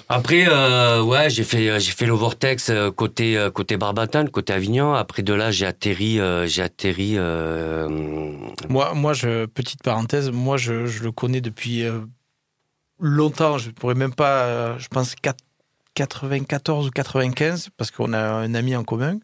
Après, 0.09 0.45
euh, 0.47 1.01
ouais, 1.01 1.29
j'ai 1.29 1.43
fait, 1.43 1.69
euh, 1.69 1.79
j'ai 1.79 1.91
fait 1.91 2.05
le 2.05 2.13
Vortex 2.13 2.71
côté, 2.95 3.47
côté 3.53 3.77
Barbatan, 3.77 4.27
côté 4.27 4.53
Avignon. 4.53 4.93
Après 4.93 5.23
de 5.23 5.33
là, 5.33 5.49
j'ai 5.49 5.65
atterri, 5.65 6.19
j'ai 6.45 6.61
atterri. 6.61 7.17
Moi, 8.69 8.93
moi, 8.93 9.13
je, 9.13 9.45
petite 9.45 9.81
parenthèse, 9.81 10.29
moi, 10.31 10.57
je, 10.57 10.85
je 10.87 11.03
le 11.03 11.11
connais 11.11 11.41
depuis 11.41 11.85
longtemps. 12.99 13.57
Je 13.57 13.69
pourrais 13.71 13.95
même 13.95 14.13
pas, 14.13 14.77
je 14.77 14.87
pense 14.89 15.15
94 15.95 16.87
ou 16.87 16.91
95, 16.91 17.69
parce 17.77 17.89
qu'on 17.89 18.13
a 18.13 18.19
un 18.19 18.53
ami 18.53 18.75
en 18.75 18.83
commun. 18.83 19.19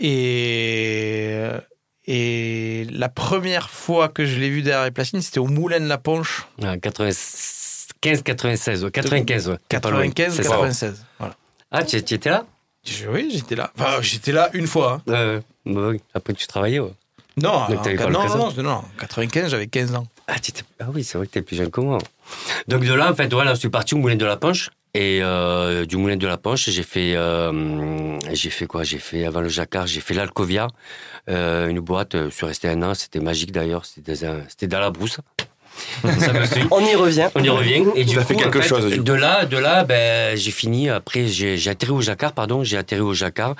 Et, 0.00 1.44
et 2.06 2.86
la 2.90 3.08
première 3.10 3.68
fois 3.68 4.08
que 4.08 4.24
je 4.24 4.40
l'ai 4.40 4.48
vu 4.48 4.62
derrière 4.62 4.84
les 4.84 4.90
platines, 4.90 5.20
c'était 5.20 5.40
au 5.40 5.46
Moulin 5.46 5.78
de 5.80 5.86
la 5.86 5.98
Ponche. 5.98 6.46
Ah, 6.62 6.78
95, 6.78 8.22
96, 8.22 8.86
95, 8.92 9.58
95, 9.68 10.36
96. 10.40 11.06
Voilà. 11.18 11.36
Ah, 11.70 11.84
tu, 11.84 11.96
étais 11.96 12.30
là? 12.30 12.46
Oui, 13.10 13.30
j'étais 13.34 13.54
là. 13.54 13.70
Enfin, 13.78 14.00
j'étais 14.00 14.32
là 14.32 14.48
une 14.54 14.66
fois. 14.66 15.02
Hein. 15.06 15.40
Bah 15.66 15.92
après, 16.14 16.32
tu 16.32 16.46
travaillais, 16.46 16.78
Non, 16.78 16.88
non, 17.36 17.72
non, 18.08 18.62
non, 18.62 18.84
95, 18.98 19.50
j'avais 19.50 19.66
15 19.66 19.94
ans. 19.94 20.06
Ah, 20.26 20.36
ah 20.80 20.84
oui, 20.94 21.04
c'est 21.04 21.18
vrai 21.18 21.26
que 21.26 21.32
tu 21.32 21.38
es 21.40 21.42
plus 21.42 21.56
jeune 21.56 21.70
que 21.70 21.80
moi. 21.80 21.98
Donc 22.68 22.84
de 22.84 22.94
là, 22.94 23.10
en 23.10 23.14
fait, 23.14 23.30
voilà, 23.32 23.54
je 23.54 23.60
suis 23.60 23.68
parti 23.68 23.94
au 23.94 23.98
Moulin 23.98 24.16
de 24.16 24.24
la 24.24 24.36
Ponche. 24.38 24.70
Et 24.92 25.20
euh, 25.22 25.86
du 25.86 25.96
Moulin 25.96 26.16
de 26.16 26.26
la 26.26 26.36
Ponche, 26.36 26.68
j'ai 26.68 26.82
fait, 26.82 27.14
euh, 27.14 28.18
j'ai 28.32 28.50
fait 28.50 28.66
quoi? 28.66 28.82
J'ai 28.82 28.98
fait 28.98 29.24
avant 29.24 29.40
le 29.40 29.48
Jacquard, 29.48 29.86
j'ai 29.86 30.00
fait 30.00 30.14
l'Alcovia, 30.14 30.66
euh, 31.28 31.68
une 31.68 31.78
boîte. 31.78 32.16
Je 32.16 32.30
suis 32.30 32.46
resté 32.46 32.68
un 32.68 32.82
an, 32.82 32.94
c'était 32.94 33.20
magique 33.20 33.52
d'ailleurs. 33.52 33.84
C'était 33.84 34.66
dans 34.66 34.80
la 34.80 34.90
brousse. 34.90 35.20
On 36.70 36.80
y 36.80 36.94
revient. 36.94 37.28
On 37.34 37.42
y 37.42 37.48
revient. 37.48 37.84
Et 37.94 38.04
du 38.04 38.16
coup, 38.16 38.24
fait 38.24 38.36
quelque 38.36 38.60
chose, 38.60 38.90
de 38.90 39.12
là, 39.12 39.44
de 39.44 39.56
là, 39.56 39.84
ben, 39.84 40.36
j'ai 40.36 40.50
fini. 40.50 40.88
Après, 40.88 41.26
j'ai 41.26 41.68
atterri 41.68 41.92
au 41.92 42.00
Jacquard, 42.00 42.32
pardon. 42.32 42.64
J'ai 42.64 42.76
atterri 42.76 43.00
au 43.00 43.14
Jacquard. 43.14 43.56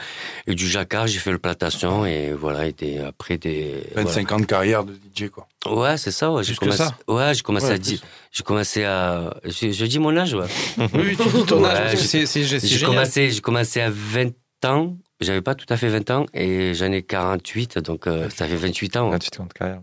Et 0.47 0.55
du 0.55 0.69
Jacquard, 0.69 1.07
j'ai 1.07 1.19
fait 1.19 1.33
le 1.33 1.39
plantation. 1.39 2.05
Et 2.07 2.33
voilà, 2.33 2.67
et 2.67 2.73
des, 2.73 2.99
après 2.99 3.39
des. 3.39 3.75
25 3.95 4.33
ans 4.33 4.41
de 4.41 4.45
carrière 4.47 4.85
de 4.85 4.93
DJ, 4.93 5.29
quoi. 5.29 5.47
Ouais, 5.67 5.97
c'est 5.97 6.11
ça, 6.11 6.31
ouais. 6.31 6.45
J'ai 6.45 6.55
commencé, 6.55 6.79
ça. 6.79 6.95
Ouais, 7.09 7.35
j'ai 7.35 7.43
commencé 7.43 7.71
à 7.71 7.79
dire. 7.79 8.01
J'ai 8.33 8.43
commencé 8.43 8.85
à. 8.85 9.35
Je, 9.45 9.85
dis 9.85 9.99
mon 9.99 10.17
âge, 10.17 10.35
ouais. 10.35 10.47
oui, 10.95 11.17
tu 11.17 11.29
dis 11.29 11.45
ton 11.45 11.65
âge. 11.65 11.97
c'est, 11.97 12.27
j'ai 12.45 12.85
commencé, 12.85 13.31
j'ai 13.31 13.41
commencé 13.41 13.81
à 13.81 13.91
20 13.91 14.33
ans. 14.67 14.97
J'avais 15.21 15.43
pas 15.43 15.55
tout 15.55 15.67
à 15.69 15.77
fait 15.77 15.89
20 15.89 16.11
ans. 16.11 16.27
Et 16.33 16.75
j'en 16.75 16.91
ai 16.93 17.03
48. 17.03 17.79
Donc, 17.79 18.07
euh, 18.07 18.29
ça 18.31 18.47
fait 18.47 18.57
28 18.57 18.97
ans. 18.97 19.11
28 19.11 19.41
ans 19.41 19.47
de 19.47 19.53
carrière. 19.53 19.83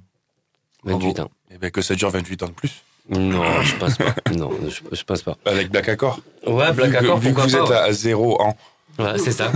28 0.83 1.19
ans. 1.19 1.31
Et 1.49 1.53
eh 1.55 1.57
bien 1.57 1.69
que 1.69 1.81
ça 1.81 1.95
dure 1.95 2.09
28 2.09 2.43
ans 2.43 2.47
de 2.47 2.51
plus. 2.51 2.83
Non, 3.09 3.61
je 3.61 3.75
pense 3.77 3.97
pas. 3.97 4.13
Non, 4.35 4.51
je, 4.67 4.95
je 4.95 5.03
pense 5.03 5.21
pas. 5.21 5.37
Avec 5.45 5.69
Black 5.69 5.87
Accord 5.87 6.19
Ouais, 6.45 6.73
Black 6.73 6.95
Accord, 6.95 7.19
vu 7.19 7.33
que 7.33 7.39
vous 7.39 7.55
êtes 7.55 7.71
à 7.71 7.91
zéro 7.93 8.41
an. 8.41 8.57
Ouais, 8.99 9.17
c'est 9.17 9.31
ça. 9.31 9.51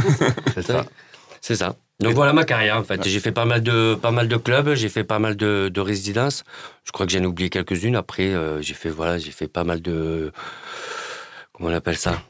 c'est 0.54 0.62
ça. 0.62 0.86
C'est 1.42 1.56
ça. 1.56 1.76
Donc 2.00 2.14
voilà 2.14 2.34
ma 2.34 2.46
carrière 2.46 2.78
en 2.78 2.84
fait. 2.84 3.08
J'ai 3.08 3.20
fait 3.20 3.32
pas 3.32 3.46
mal 3.46 3.62
de 3.62 3.96
pas 3.96 4.12
mal 4.12 4.28
de 4.28 4.38
clubs, 4.38 4.74
j'ai 4.74 4.90
fait 4.90 5.04
pas 5.04 5.20
mal 5.20 5.36
de, 5.36 5.70
de 5.72 5.82
résidences. 5.82 6.44
Je 6.84 6.92
crois 6.92 7.06
que 7.06 7.12
j'en 7.12 7.22
ai 7.22 7.26
oublié 7.26 7.50
quelques-unes. 7.50 7.96
Après, 7.96 8.28
euh, 8.28 8.62
j'ai 8.62 8.74
fait 8.74 8.90
voilà, 8.90 9.18
j'ai 9.18 9.32
fait 9.32 9.48
pas 9.48 9.64
mal 9.64 9.82
de 9.82 10.32
comment 11.54 11.70
on 11.70 11.74
appelle 11.74 11.98
ça? 11.98 12.22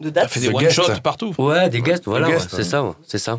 De 0.00 0.10
dates. 0.10 0.30
fait 0.30 0.40
des 0.40 0.48
one 0.48 0.70
shots 0.70 1.00
partout. 1.02 1.34
Ouais, 1.38 1.68
des 1.68 1.80
guests. 1.80 2.04
Voilà, 2.04 2.38
c'est 2.38 2.64
ça, 2.64 2.94
c'est 3.06 3.18
ça, 3.18 3.38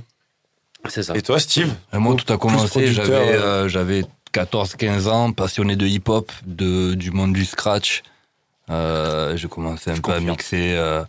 c'est 0.90 1.04
ça. 1.04 1.16
Et 1.16 1.22
toi, 1.22 1.40
Steve? 1.40 1.74
Moi, 1.94 2.16
tout 2.16 2.32
a 2.34 2.38
commencé. 2.38 2.88
J'avais 2.92 3.14
euh, 3.14 3.68
j'avais 3.68 4.04
14-15 4.34 5.10
ans, 5.10 5.34
passionné 5.34 5.76
de 5.76 5.86
hip-hop, 5.86 6.32
de, 6.46 6.94
du 6.94 7.12
monde 7.12 7.34
du 7.34 7.44
scratch. 7.44 8.04
Euh, 8.70 9.36
j'ai 9.36 9.50
commencé 9.50 9.92
un 9.92 9.98
peu 9.98 10.14
à 10.14 10.20
mixer, 10.22 10.76
euh, 10.78 11.04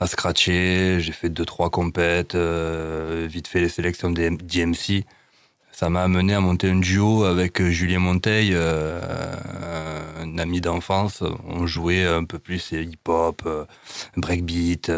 à 0.00 0.06
scratcher. 0.06 0.98
J'ai 1.00 1.12
fait 1.12 1.28
deux 1.28 1.44
trois 1.44 1.70
compètes, 1.70 2.34
euh, 2.34 3.26
vite 3.30 3.46
fait 3.46 3.60
les 3.60 3.68
sélections 3.68 4.10
des 4.10 4.30
DMC. 4.30 5.04
Ça 5.70 5.90
m'a 5.90 6.02
amené 6.02 6.34
à 6.34 6.40
monter 6.40 6.70
un 6.70 6.80
duo 6.80 7.24
avec 7.24 7.62
Julien 7.62 8.00
Monteil, 8.00 8.50
euh, 8.54 9.00
un 10.22 10.38
ami 10.38 10.60
d'enfance. 10.60 11.22
On 11.46 11.66
jouait 11.66 12.04
un 12.06 12.24
peu 12.24 12.38
plus 12.38 12.72
hip-hop, 12.72 13.46
breakbeat, 14.16 14.90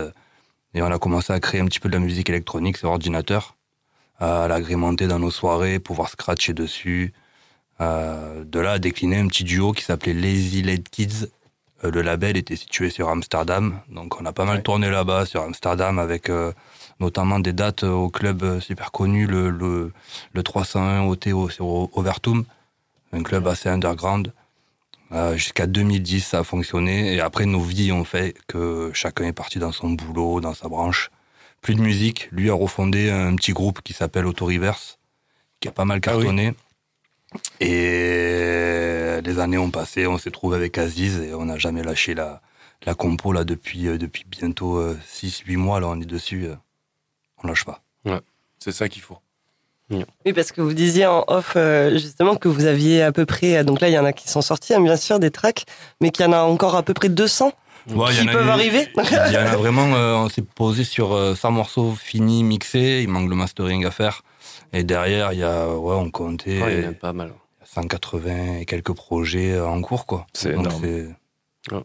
et 0.74 0.82
on 0.82 0.86
a 0.86 0.98
commencé 0.98 1.32
à 1.32 1.40
créer 1.40 1.60
un 1.60 1.66
petit 1.66 1.80
peu 1.80 1.88
de 1.88 1.94
la 1.94 2.00
musique 2.00 2.30
électronique 2.30 2.76
sur 2.78 2.90
ordinateur, 2.90 3.56
à 4.20 4.46
l'agrémenter 4.48 5.08
dans 5.08 5.18
nos 5.18 5.32
soirées, 5.32 5.80
pouvoir 5.80 6.08
scratcher 6.08 6.54
dessus. 6.54 7.12
Euh, 7.80 8.44
de 8.44 8.58
là 8.58 8.72
a 8.72 8.78
décliné 8.78 9.18
un 9.18 9.28
petit 9.28 9.44
duo 9.44 9.72
qui 9.72 9.84
s'appelait 9.84 10.14
Lazy 10.14 10.62
Led 10.62 10.88
Kids. 10.88 11.28
Euh, 11.84 11.90
le 11.90 12.02
label 12.02 12.36
était 12.36 12.56
situé 12.56 12.90
sur 12.90 13.08
Amsterdam, 13.08 13.80
donc 13.88 14.20
on 14.20 14.26
a 14.26 14.32
pas 14.32 14.44
mal 14.44 14.62
tourné 14.62 14.90
là-bas 14.90 15.26
sur 15.26 15.42
Amsterdam 15.42 16.00
avec 16.00 16.28
euh, 16.28 16.52
notamment 16.98 17.38
des 17.38 17.52
dates 17.52 17.84
au 17.84 18.08
club 18.08 18.58
super 18.58 18.90
connu, 18.90 19.26
le, 19.26 19.50
le, 19.50 19.92
le 20.32 20.42
301 20.42 21.06
OT 21.06 21.50
sur 21.50 21.96
Overtum, 21.96 22.44
un 23.12 23.22
club 23.22 23.46
assez 23.46 23.68
underground. 23.68 24.32
Jusqu'à 25.36 25.66
2010, 25.66 26.20
ça 26.20 26.40
a 26.40 26.44
fonctionné. 26.44 27.14
Et 27.14 27.20
après, 27.22 27.46
nos 27.46 27.60
vies 27.60 27.92
ont 27.92 28.04
fait 28.04 28.36
que 28.46 28.90
chacun 28.92 29.24
est 29.24 29.32
parti 29.32 29.58
dans 29.58 29.72
son 29.72 29.88
boulot, 29.88 30.42
dans 30.42 30.52
sa 30.52 30.68
branche. 30.68 31.10
Plus 31.62 31.74
de 31.74 31.80
musique. 31.80 32.28
Lui 32.30 32.50
a 32.50 32.54
refondé 32.54 33.08
un 33.08 33.34
petit 33.34 33.54
groupe 33.54 33.80
qui 33.80 33.94
s'appelle 33.94 34.26
Auto 34.26 34.44
Reverse, 34.44 34.98
qui 35.60 35.68
a 35.68 35.72
pas 35.72 35.86
mal 35.86 35.96
ah 35.96 36.00
cartonné. 36.00 36.52
Et 37.60 39.20
les 39.24 39.38
années 39.38 39.58
ont 39.58 39.70
passé, 39.70 40.06
on 40.06 40.18
s'est 40.18 40.30
trouvé 40.30 40.56
avec 40.56 40.78
Aziz 40.78 41.18
et 41.20 41.34
on 41.34 41.46
n'a 41.46 41.58
jamais 41.58 41.82
lâché 41.82 42.14
la, 42.14 42.40
la 42.86 42.94
compo 42.94 43.32
là 43.32 43.44
depuis, 43.44 43.86
euh, 43.88 43.98
depuis 43.98 44.24
bientôt 44.28 44.82
6-8 45.14 45.56
mois. 45.56 45.80
Là, 45.80 45.88
on 45.88 46.00
est 46.00 46.06
dessus. 46.06 46.46
euh, 46.46 46.54
on 47.42 47.48
lâche 47.48 47.64
pas. 47.64 47.82
C'est 48.58 48.72
ça 48.72 48.88
qu'il 48.88 49.02
faut. 49.02 49.18
Oui, 49.90 50.32
parce 50.34 50.52
que 50.52 50.60
vous 50.60 50.74
disiez 50.74 51.06
en 51.06 51.24
off 51.28 51.54
euh, 51.56 51.92
justement 51.92 52.36
que 52.36 52.48
vous 52.48 52.66
aviez 52.66 53.02
à 53.02 53.10
peu 53.12 53.24
près, 53.24 53.64
donc 53.64 53.80
là 53.80 53.88
il 53.88 53.94
y 53.94 53.98
en 53.98 54.04
a 54.04 54.12
qui 54.12 54.28
sont 54.28 54.42
sortis, 54.42 54.74
hein, 54.74 54.82
bien 54.82 54.96
sûr, 54.96 55.18
des 55.18 55.30
tracks, 55.30 55.64
mais 56.02 56.10
qu'il 56.10 56.26
y 56.26 56.28
en 56.28 56.32
a 56.34 56.40
encore 56.40 56.74
à 56.76 56.82
peu 56.82 56.92
près 56.92 57.08
200 57.08 57.52
Ouais, 57.94 58.12
y 58.12 58.16
qui 58.18 58.28
en 58.28 58.32
peuvent 58.32 58.46
eu- 58.46 58.50
arriver. 58.50 58.88
Il 59.28 59.32
y 59.32 59.36
en 59.38 59.46
a 59.46 59.56
vraiment, 59.56 59.94
euh, 59.94 60.14
on 60.16 60.28
s'est 60.28 60.42
posé 60.42 60.84
sur 60.84 61.14
euh, 61.14 61.34
100 61.34 61.52
morceaux 61.52 61.94
finis, 61.98 62.44
mixés, 62.44 63.00
il 63.02 63.08
manque 63.08 63.30
le 63.30 63.36
mastering 63.36 63.86
à 63.86 63.90
faire. 63.90 64.20
Et 64.72 64.84
derrière, 64.84 65.32
il 65.32 65.38
y 65.40 65.42
a, 65.44 65.68
ouais, 65.68 65.94
on 65.94 66.10
comptait 66.10 66.62
Ouais, 66.62 66.78
il 66.78 66.84
y 66.84 66.86
en 66.86 66.90
a 66.90 66.94
pas 66.94 67.12
mal. 67.12 67.32
180 67.64 68.58
et 68.60 68.64
quelques 68.64 68.92
projets 68.92 69.52
euh, 69.52 69.66
en 69.66 69.80
cours, 69.82 70.06
quoi. 70.06 70.26
C'est 70.32 70.50
énorme. 70.52 70.82
Ouais. 71.70 71.82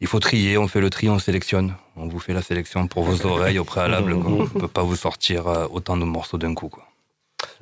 Il 0.00 0.06
faut 0.06 0.20
trier, 0.20 0.56
on 0.58 0.66
fait 0.68 0.80
le 0.80 0.88
tri, 0.90 1.08
on 1.10 1.18
sélectionne. 1.18 1.74
On 1.96 2.08
vous 2.08 2.18
fait 2.20 2.32
la 2.32 2.42
sélection 2.42 2.86
pour 2.86 3.04
vos 3.04 3.26
oreilles 3.26 3.58
au 3.58 3.64
préalable. 3.64 4.18
quoi. 4.18 4.30
On 4.40 4.46
peut 4.46 4.68
pas 4.68 4.82
vous 4.82 4.96
sortir 4.96 5.46
euh, 5.48 5.66
autant 5.70 5.96
de 5.98 6.04
morceaux 6.04 6.38
d'un 6.38 6.54
coup, 6.54 6.68
quoi. 6.68 6.84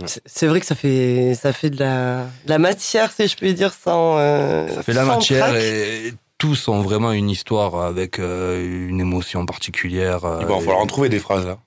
C'est- 0.07 0.47
vrai 0.47 0.61
que 0.61 0.67
ça 0.67 0.75
fait, 0.77 1.35
ça 1.35 1.53
fait 1.53 1.71
de 1.71 1.79
la, 1.81 2.23
de 2.45 2.51
la 2.51 2.59
matière, 2.59 3.11
si 3.13 3.27
je 3.27 3.37
puis 3.37 3.55
dire, 3.55 3.73
sans. 3.73 4.19
euh, 4.19 4.69
Ça 4.69 4.83
fait 4.85 4.93
la 4.93 5.03
sans 5.05 5.15
matière 5.17 5.47
track. 5.49 5.57
et 5.63 6.13
tous 6.37 6.69
ont 6.69 6.83
vraiment 6.83 7.11
une 7.13 7.31
histoire 7.31 7.81
avec 7.83 8.19
euh, 8.21 8.89
une 8.89 9.01
émotion 9.01 9.45
particulière. 9.47 10.21
Il 10.41 10.47
va 10.47 10.59
falloir 10.59 10.79
en 10.79 10.87
trouver 10.87 11.09
des 11.09 11.19
phrases 11.19 11.47
là. 11.47 11.59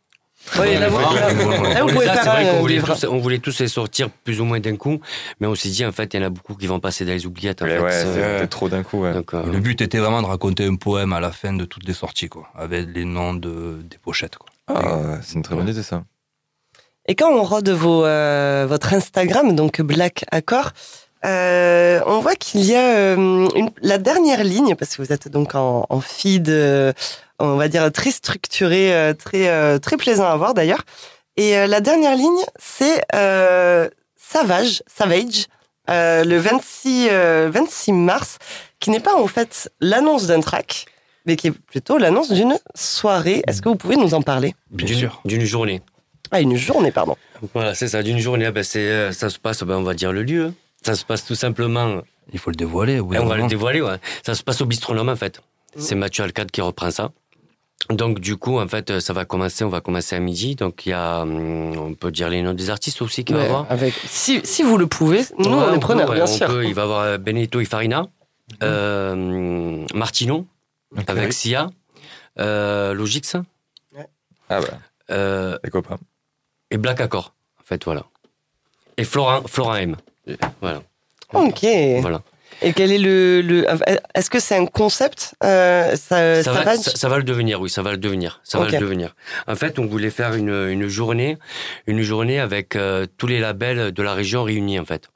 Oui, 0.59 0.73
là, 0.77 0.89
vous, 0.89 0.97
vous 0.97 1.03
On 1.83 1.87
pouvez 1.87 2.05
faire 2.07 2.25
vrai 2.25 2.59
voulait, 2.59 2.81
tous, 2.81 3.05
on 3.05 3.19
voulait 3.19 3.39
tous 3.39 3.59
les 3.59 3.67
sortir 3.67 4.09
plus 4.09 4.41
ou 4.41 4.45
moins 4.45 4.59
d'un 4.59 4.75
coup, 4.75 4.99
mais 5.39 5.47
on 5.47 5.55
s'est 5.55 5.69
dit, 5.69 5.85
en 5.85 5.91
fait, 5.91 6.13
il 6.13 6.19
y 6.19 6.23
en 6.23 6.27
a 6.27 6.29
beaucoup 6.29 6.55
qui 6.55 6.67
vont 6.67 6.79
passer 6.79 7.05
dans 7.05 7.13
les 7.13 7.25
oubliettes. 7.25 7.61
En 7.61 7.65
Mais 7.65 7.77
fait, 7.77 7.83
ouais, 7.83 7.91
c'est- 7.91 8.39
c'est 8.39 8.47
trop 8.49 8.67
d'un 8.67 8.83
coup. 8.83 9.01
ouais. 9.01 9.13
donc, 9.13 9.33
euh, 9.33 9.43
Le 9.45 9.59
but 9.59 9.79
était 9.81 9.99
vraiment 9.99 10.21
de 10.21 10.27
raconter 10.27 10.65
un 10.65 10.75
poème 10.75 11.13
à 11.13 11.19
la 11.19 11.31
fin 11.31 11.53
de 11.53 11.63
toutes 11.65 11.87
les 11.87 11.93
sorties, 11.93 12.27
quoi, 12.27 12.49
avec 12.55 12.87
les 12.93 13.05
noms 13.05 13.33
de, 13.33 13.81
des 13.89 13.97
pochettes. 13.97 14.35
Quoi. 14.37 14.49
Ah, 14.67 15.19
c'est 15.21 15.35
une 15.35 15.41
très 15.43 15.55
bonne 15.55 15.69
idée 15.69 15.83
ça. 15.83 16.03
Et 17.07 17.15
quand 17.15 17.31
on 17.31 17.43
rôde 17.43 17.69
vos, 17.69 18.05
euh, 18.05 18.65
votre 18.67 18.93
Instagram, 18.93 19.55
donc 19.55 19.81
Black 19.81 20.25
Accord, 20.31 20.71
euh, 21.25 22.01
on 22.05 22.19
voit 22.19 22.35
qu'il 22.35 22.61
y 22.61 22.75
a 22.75 22.95
euh, 22.95 23.47
une- 23.55 23.71
la 23.81 23.97
dernière 23.97 24.43
ligne, 24.43 24.75
parce 24.75 24.95
que 24.95 25.01
vous 25.01 25.11
êtes 25.13 25.27
donc 25.27 25.55
en, 25.55 25.85
en 25.89 26.01
feed, 26.01 26.49
euh, 26.49 26.93
on 27.39 27.55
va 27.55 27.67
dire 27.67 27.91
très 27.91 28.11
structuré, 28.11 28.93
euh, 28.93 29.13
très, 29.13 29.47
euh, 29.49 29.77
très 29.79 29.97
plaisant 29.97 30.25
à 30.25 30.35
voir 30.35 30.53
d'ailleurs. 30.53 30.81
Et 31.37 31.57
euh, 31.57 31.67
la 31.67 31.79
dernière 31.81 32.15
ligne, 32.15 32.41
c'est 32.59 33.01
euh, 33.15 33.89
Savage, 34.17 34.83
Savage, 34.87 35.45
euh, 35.89 36.23
le 36.23 36.37
26, 36.37 37.07
euh, 37.11 37.49
26 37.53 37.93
mars, 37.93 38.37
qui 38.79 38.89
n'est 38.89 38.99
pas 38.99 39.15
en 39.15 39.27
fait 39.27 39.69
l'annonce 39.79 40.27
d'un 40.27 40.39
track, 40.41 40.85
mais 41.25 41.35
qui 41.35 41.47
est 41.47 41.51
plutôt 41.51 41.97
l'annonce 41.97 42.31
d'une 42.31 42.57
soirée. 42.75 43.43
Est-ce 43.47 43.61
que 43.61 43.69
vous 43.69 43.75
pouvez 43.75 43.95
nous 43.97 44.13
en 44.13 44.21
parler? 44.21 44.55
Bien 44.71 44.87
d'une- 44.87 44.97
sûr. 44.97 45.21
D'une 45.25 45.45
journée. 45.45 45.81
Ah, 46.31 46.39
une 46.41 46.55
journée, 46.55 46.91
pardon. 46.91 47.15
Voilà, 47.53 47.75
c'est 47.75 47.89
ça, 47.89 48.01
d'une 48.03 48.19
journée. 48.19 48.45
ah 48.45 48.51
ben, 48.51 48.63
c'est, 48.63 49.11
ça 49.11 49.29
se 49.29 49.37
passe, 49.37 49.63
ben, 49.63 49.75
on 49.75 49.83
va 49.83 49.93
dire 49.93 50.13
le 50.13 50.23
lieu. 50.23 50.53
Ça 50.81 50.95
se 50.95 51.05
passe 51.05 51.25
tout 51.25 51.35
simplement, 51.35 52.01
Il 52.33 52.39
faut 52.39 52.49
le 52.49 52.55
dévoiler. 52.55 52.99
au 52.99 53.05
bout 53.05 53.13
d'un 53.13 53.21
on 53.21 53.25
va 53.25 53.37
le 53.37 53.47
dévoiler, 53.47 53.81
ouais. 53.81 53.97
Ça 54.25 54.35
se 54.35 54.43
passe 54.43 54.61
au 54.61 54.65
bistronome, 54.65 55.09
en 55.09 55.15
fait. 55.15 55.41
C'est 55.77 55.95
Mathieu 55.95 56.23
Alcade 56.23 56.51
qui 56.51 56.61
reprend 56.61 56.91
ça. 56.91 57.11
Donc, 57.89 58.19
du 58.19 58.37
coup, 58.37 58.59
en 58.59 58.67
fait, 58.67 58.99
ça 58.99 59.11
va 59.13 59.25
commencer, 59.25 59.63
on 59.63 59.69
va 59.69 59.81
commencer 59.81 60.15
à 60.15 60.19
midi. 60.19 60.55
Donc, 60.55 60.85
il 60.85 60.89
y 60.89 60.93
a, 60.93 61.21
hum, 61.21 61.75
on 61.77 61.93
peut 61.93 62.11
dire 62.11 62.29
les 62.29 62.41
noms 62.41 62.53
des 62.53 62.69
artistes 62.69 63.01
aussi 63.01 63.23
qu'il 63.25 63.35
va 63.35 63.41
y 63.41 63.45
Ouais, 63.45 63.49
avoir. 63.49 63.71
avec, 63.71 63.93
si, 64.05 64.41
si 64.43 64.63
vous 64.63 64.77
le 64.77 64.87
pouvez, 64.87 65.23
nous 65.39 65.45
Ouais, 65.49 65.65
on 65.69 65.73
est 65.73 65.79
preneurs, 65.79 66.09
ouais, 66.09 66.15
bien 66.15 66.23
on 66.25 66.27
sûr. 66.27 66.47
peut. 66.47 66.65
il 66.65 66.73
va 66.73 66.81
y 66.81 66.83
avoir 66.85 66.99
euh, 67.01 67.17
Benedetto 67.17 67.59
et 67.59 67.65
Farina, 67.65 68.05
euh, 68.63 69.85
avec 71.07 71.33
Sia, 71.33 71.69
euh, 72.39 72.93
Logix, 72.93 73.35
Ah 74.49 74.59
bah, 74.61 74.67
euh, 75.09 75.57
les 75.63 75.69
copains. 75.69 75.97
et 76.69 76.77
Black 76.77 77.01
Accord, 77.01 77.33
en 77.59 77.63
fait, 77.63 77.83
voilà. 77.85 78.03
Et 78.97 79.03
Florent, 79.05 79.41
Florent 79.47 79.75
M. 79.75 79.95
Euh, 80.29 80.35
Voilà. 80.61 80.81
Ok. 81.33 81.65
Voilà. 82.01 82.21
Et 82.63 82.73
quel 82.73 82.91
est 82.91 82.99
le, 82.99 83.41
le 83.41 83.65
est-ce 84.13 84.29
que 84.29 84.39
c'est 84.39 84.55
un 84.55 84.67
concept 84.67 85.33
euh, 85.43 85.95
ça, 85.95 86.35
ça, 86.35 86.43
ça 86.43 86.51
va, 86.51 86.63
va 86.63 86.75
ça, 86.77 87.09
va 87.09 87.17
le 87.17 87.23
devenir, 87.23 87.59
oui, 87.59 87.69
ça 87.71 87.81
va 87.81 87.91
le 87.91 87.97
devenir. 87.97 88.39
Ça 88.43 88.59
va 88.59 88.65
le 88.67 88.77
devenir. 88.77 89.15
En 89.47 89.55
fait, 89.55 89.79
on 89.79 89.85
voulait 89.87 90.11
faire 90.11 90.35
une, 90.35 90.53
une 90.69 90.87
journée, 90.87 91.37
une 91.87 92.01
journée 92.01 92.39
avec 92.39 92.75
euh, 92.75 93.07
tous 93.17 93.25
les 93.25 93.39
labels 93.39 93.91
de 93.91 94.03
la 94.03 94.13
région 94.13 94.43
réunis, 94.43 94.79
en 94.79 94.85
fait. 94.85 95.09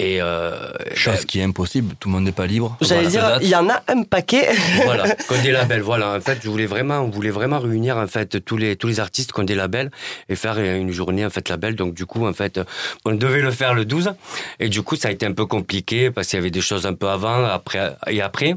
Et 0.00 0.22
euh, 0.22 0.70
Chose 0.94 1.24
qui 1.24 1.40
est 1.40 1.42
impossible, 1.42 1.96
tout 1.98 2.08
le 2.08 2.14
monde 2.14 2.24
n'est 2.24 2.30
pas 2.32 2.46
libre. 2.46 2.76
J'allais 2.80 3.08
Voilà, 3.08 3.38
dire, 3.38 3.38
il 3.42 3.48
y 3.48 3.56
en 3.56 3.68
a 3.68 3.82
un 3.88 4.04
paquet. 4.04 4.48
voilà, 4.84 5.12
qu'on 5.28 5.42
des 5.42 5.50
labels. 5.50 5.82
Voilà, 5.82 6.14
en 6.14 6.20
fait, 6.20 6.38
je 6.40 6.48
voulais 6.48 6.66
vraiment, 6.66 7.00
on 7.00 7.10
voulait 7.10 7.30
vraiment 7.30 7.58
réunir 7.58 7.96
en 7.96 8.06
fait 8.06 8.44
tous 8.44 8.56
les 8.56 8.76
tous 8.76 8.86
les 8.86 9.00
artistes 9.00 9.32
qui 9.32 9.40
ont 9.40 9.44
des 9.44 9.56
labels 9.56 9.90
et 10.28 10.36
faire 10.36 10.58
une 10.60 10.92
journée 10.92 11.26
en 11.26 11.30
fait 11.30 11.48
label. 11.48 11.74
Donc 11.74 11.94
du 11.94 12.06
coup, 12.06 12.24
en 12.24 12.32
fait, 12.32 12.60
on 13.04 13.12
devait 13.12 13.40
le 13.42 13.50
faire 13.50 13.74
le 13.74 13.84
12 13.84 14.12
et 14.60 14.68
du 14.68 14.82
coup, 14.82 14.94
ça 14.94 15.08
a 15.08 15.10
été 15.10 15.26
un 15.26 15.32
peu 15.32 15.46
compliqué 15.46 16.12
parce 16.12 16.28
qu'il 16.28 16.36
y 16.36 16.40
avait 16.40 16.52
des 16.52 16.60
choses 16.60 16.86
un 16.86 16.94
peu 16.94 17.08
avant, 17.08 17.44
après 17.44 17.96
et 18.06 18.22
après. 18.22 18.54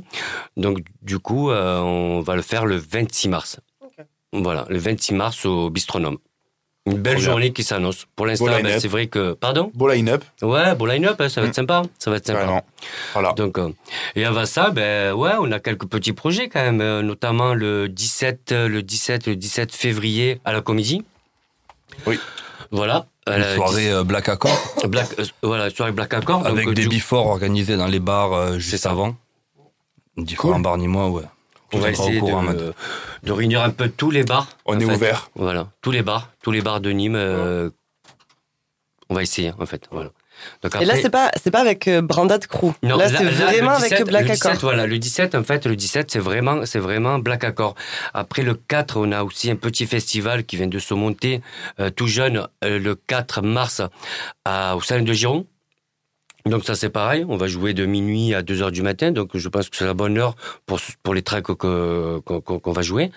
Donc 0.57 0.81
du 1.01 1.17
coup, 1.17 1.49
euh, 1.49 1.79
on 1.79 2.21
va 2.21 2.35
le 2.35 2.43
faire 2.43 2.67
le 2.67 2.77
26 2.77 3.29
mars. 3.29 3.59
Voilà, 4.31 4.65
le 4.69 4.77
26 4.77 5.13
mars 5.15 5.45
au 5.45 5.71
Bistronome. 5.71 6.17
Une 6.87 6.97
belle 6.97 7.17
bien. 7.17 7.23
journée 7.25 7.53
qui 7.53 7.63
s'annonce. 7.63 8.07
Pour 8.15 8.25
l'instant, 8.25 8.47
Beau 8.47 8.63
ben, 8.63 8.79
c'est 8.79 8.87
vrai 8.87 9.05
que 9.05 9.33
pardon. 9.33 9.71
Beau 9.75 9.87
line-up, 9.87 10.23
Ouais, 10.41 10.73
bon 10.73 10.85
line-up, 10.85 11.21
hein, 11.21 11.29
ça 11.29 11.39
va 11.41 11.45
être 11.47 11.53
Mm. 11.53 11.55
sympa. 11.55 11.81
Ça 11.99 12.09
va 12.09 12.17
être 12.17 12.25
sympa. 12.25 12.39
carrément. 12.39 12.65
Voilà. 13.13 13.33
Donc, 13.33 13.59
euh, 13.59 13.69
et 14.15 14.25
avant 14.25 14.45
ça, 14.47 14.71
ben 14.71 15.13
ouais, 15.13 15.31
on 15.39 15.51
a 15.51 15.59
quelques 15.59 15.85
petits 15.87 16.13
projets 16.13 16.49
quand 16.49 16.61
même, 16.63 16.81
euh, 16.81 17.03
notamment 17.03 17.53
le 17.53 17.87
17, 17.87 18.51
euh, 18.51 18.67
le 18.67 18.81
17, 18.81 19.27
le 19.27 19.35
17 19.35 19.71
février 19.75 20.41
à 20.43 20.53
la 20.53 20.61
Comédie. 20.61 21.03
Oui. 22.07 22.19
Voilà. 22.71 23.05
Une 23.27 23.43
soirée 23.55 23.91
euh, 23.91 24.03
Black 24.03 24.27
Accord, 24.29 24.57
10 24.81 24.87
Black, 24.87 25.07
voilà, 25.43 25.69
soirée 25.69 25.91
Black 25.91 26.13
Accord. 26.15 26.47
avec 26.47 26.67
des 26.71 26.83
du- 26.83 26.89
before 26.89 27.27
organisés 27.27 27.77
dans 27.77 27.85
les 27.87 27.99
bars 27.99 28.57
juste 28.59 28.87
avant. 28.87 29.15
Différents 30.17 30.53
Cool. 30.53 30.61
bars 30.63 30.77
nimois, 30.79 31.09
ouais. 31.09 31.23
On 31.73 31.79
va 31.79 31.89
essayer 31.91 32.21
de, 32.21 32.73
de 33.23 33.31
réunir 33.31 33.61
un 33.63 33.69
peu 33.69 33.89
tous 33.89 34.11
les 34.11 34.23
bars. 34.23 34.47
On 34.65 34.79
est 34.79 34.85
fait. 34.85 34.91
ouvert. 34.93 35.29
Voilà, 35.35 35.67
tous 35.81 35.91
les 35.91 36.01
bars, 36.01 36.29
tous 36.43 36.51
les 36.51 36.61
bars 36.61 36.79
de 36.81 36.91
Nîmes. 36.91 37.15
euh, 37.15 37.69
on 39.09 39.15
va 39.15 39.23
essayer 39.23 39.51
en 39.59 39.65
fait. 39.65 39.83
Voilà. 39.91 40.09
Donc 40.63 40.75
Et 40.81 40.85
là, 40.85 40.95
c'est 40.95 41.09
pas, 41.09 41.29
c'est 41.41 41.51
pas 41.51 41.59
avec 41.59 41.87
euh, 41.87 42.01
Brandad 42.01 42.47
Crew. 42.47 42.73
Non, 42.81 42.97
là, 42.97 43.09
c'est 43.09 43.23
vraiment 43.23 43.75
17, 43.77 43.91
avec 43.93 44.07
Black 44.07 44.23
le 44.23 44.29
17, 44.31 44.45
Accord. 44.45 44.61
Voilà, 44.61 44.87
le 44.87 44.97
17, 44.97 45.35
en 45.35 45.43
fait, 45.43 45.65
le 45.65 45.75
17, 45.75 46.09
c'est 46.11 46.19
vraiment, 46.19 46.65
c'est 46.65 46.79
vraiment 46.79 47.19
Black 47.19 47.43
Accord. 47.43 47.75
Après 48.13 48.41
le 48.41 48.55
4, 48.55 48.97
on 48.97 49.11
a 49.11 49.23
aussi 49.23 49.51
un 49.51 49.55
petit 49.55 49.85
festival 49.85 50.43
qui 50.45 50.57
vient 50.57 50.67
de 50.67 50.79
se 50.79 50.93
monter, 50.93 51.41
euh, 51.79 51.89
tout 51.89 52.07
jeune, 52.07 52.47
euh, 52.63 52.79
le 52.79 52.95
4 52.95 53.41
mars, 53.43 53.81
à, 54.45 54.75
au 54.75 54.81
Salon 54.81 55.03
de 55.03 55.13
Giron. 55.13 55.45
Donc 56.45 56.65
ça 56.65 56.75
c'est 56.75 56.89
pareil, 56.89 57.25
on 57.29 57.37
va 57.37 57.47
jouer 57.47 57.73
de 57.73 57.85
minuit 57.85 58.33
à 58.33 58.41
2 58.41 58.61
heures 58.63 58.71
du 58.71 58.81
matin, 58.81 59.11
donc 59.11 59.29
je 59.35 59.47
pense 59.49 59.69
que 59.69 59.77
c'est 59.77 59.85
la 59.85 59.93
bonne 59.93 60.17
heure 60.17 60.35
pour, 60.65 60.79
pour 61.03 61.13
les 61.13 61.21
tracks 61.21 61.43
qu'on 61.45 62.71
va 62.73 62.81
jouer. 62.81 63.11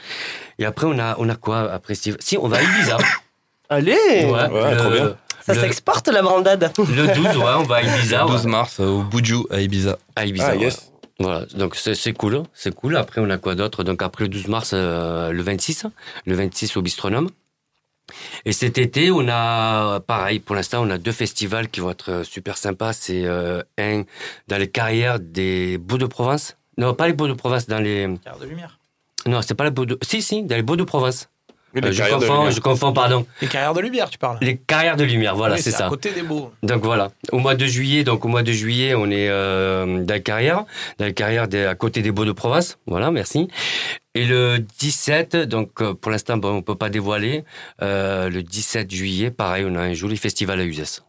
Et 0.59 0.64
après 0.64 0.87
on 0.87 0.99
a, 0.99 1.16
on 1.19 1.28
a 1.28 1.35
quoi 1.37 1.71
après 1.73 1.95
Steve? 1.95 2.16
Si, 2.21 2.37
on 2.37 2.49
va 2.49 2.59
à 2.59 2.62
Ibiza. 2.62 2.99
Allez 3.71 3.93
Ouais, 4.25 4.49
Ouais, 4.50 4.76
trop 4.76 4.90
bien. 4.90 5.16
Ça 5.47 5.54
le- 5.54 5.61
s'exporte 5.61 6.09
la 6.09 6.23
Brandade. 6.23 6.71
Le 6.78 7.14
12, 7.14 7.37
ouais, 7.38 7.45
on 7.59 7.62
va 7.64 7.76
à 7.76 7.83
Ibiza. 7.83 8.23
Le 8.25 8.28
12 8.31 8.45
ouais. 8.45 8.50
mars 8.50 8.76
euh, 8.81 8.87
au 8.88 9.02
Buju 9.02 9.37
à 9.50 9.61
Ibiza. 9.61 9.99
À 10.16 10.26
Ibiza, 10.26 10.49
Ah, 10.50 10.57
ouais. 10.57 10.61
yes. 10.62 10.90
Voilà, 11.21 11.47
donc 11.54 11.76
c'est 11.76 11.95
c'est 11.95 12.12
cool, 12.12 12.43
c'est 12.54 12.75
cool. 12.75 12.97
Après, 12.97 13.21
on 13.21 13.31
a 13.31 13.38
quoi 13.38 13.54
d'autre? 13.54 13.85
Donc 13.85 14.02
après 14.02 14.25
le 14.25 14.28
12 14.28 14.49
mars, 14.49 14.71
euh, 14.75 15.31
le 15.31 15.43
26, 15.43 15.87
le 16.26 16.35
26 16.35 16.76
au 16.76 16.83
Bistronome. 16.83 17.28
Et 18.45 18.53
cet 18.53 18.79
été, 18.79 19.11
on 19.11 19.27
a, 19.29 20.01
pareil, 20.01 20.39
pour 20.39 20.55
l'instant, 20.55 20.87
on 20.87 20.91
a 20.91 20.99
deux 20.99 21.13
festivals 21.13 21.69
qui 21.69 21.81
vont 21.81 21.91
être 21.91 22.11
euh, 22.11 22.25
super 22.25 22.59
sympas. 22.59 22.93
C'est 22.93 23.25
euh, 23.25 23.63
un 23.79 24.03
dans 24.49 24.59
les 24.59 24.69
carrières 24.69 25.21
des 25.21 25.79
Beaux 25.79 25.99
de 25.99 26.07
Provence. 26.07 26.57
Non, 26.77 26.95
pas 26.95 27.07
les 27.07 27.15
Beaux 27.15 27.29
de 27.29 27.33
Provence, 27.33 27.67
dans 27.67 27.81
les... 27.81 28.09
Quart 28.23 28.39
de 28.39 28.47
lumière. 28.47 28.79
Non, 29.27 29.41
c'est 29.43 29.55
pas 29.55 29.65
les 29.65 29.71
Beaux 29.71 29.87
de... 29.87 29.99
Si, 30.03 30.23
si, 30.23 30.43
dans 30.43 30.57
les 30.57 30.63
Beaux 30.63 30.77
de 30.77 30.85
Provence. 30.85 31.29
Oui, 31.75 31.81
les 31.83 31.88
Euh, 31.88 31.93
je, 31.93 31.99
carrières 31.99 32.19
de 32.19 32.25
confonds, 32.26 32.37
lumière. 32.38 32.50
je 32.52 32.61
confonds, 32.61 32.93
pardon. 32.93 33.26
Les 33.43 33.49
carrières 33.49 33.75
de 33.75 33.81
lumière, 33.81 34.09
tu 34.11 34.19
parles. 34.19 34.38
Les 34.40 34.57
carrières 34.57 34.97
de 34.97 35.04
lumière, 35.04 35.35
voilà, 35.35 35.57
Oui, 35.57 35.62
c'est 35.62 35.71
ça. 35.71 35.87
à 35.87 35.88
côté 35.88 36.11
des 36.12 36.23
beaux. 36.23 36.52
Donc 36.62 36.83
voilà, 36.85 37.11
au 37.33 37.38
mois 37.38 37.54
de 37.54 37.66
juillet, 37.66 38.04
donc 38.04 38.25
au 38.25 38.28
mois 38.28 38.43
de 38.43 38.52
juillet, 38.52 38.95
on 38.95 39.11
est 39.11 39.28
euh, 39.28 40.02
dans 40.04 40.14
la 40.14 40.21
carrière, 40.21 40.64
dans 40.99 41.04
la 41.07 41.12
carrière 41.12 41.49
des, 41.49 41.64
à 41.64 41.75
côté 41.75 42.02
des 42.02 42.12
Beaux 42.12 42.25
de 42.25 42.33
Provence. 42.33 42.78
Voilà, 42.87 43.11
merci. 43.11 43.49
Et 44.14 44.25
le 44.25 44.59
17, 44.78 45.37
donc 45.37 45.81
euh, 45.83 45.93
pour 45.95 46.12
l'instant, 46.12 46.37
bon, 46.37 46.50
on 46.57 46.62
peut 46.62 46.76
pas 46.76 46.88
dévoiler. 46.90 47.45
Euh, 47.83 48.28
le 48.31 48.43
17 48.45 48.90
juillet, 48.90 49.31
pareil, 49.33 49.64
on 49.69 49.75
a 49.75 49.81
un 49.81 49.93
joli 49.95 50.16
festival 50.16 50.61
à 50.61 50.64
Uzès. 50.64 51.00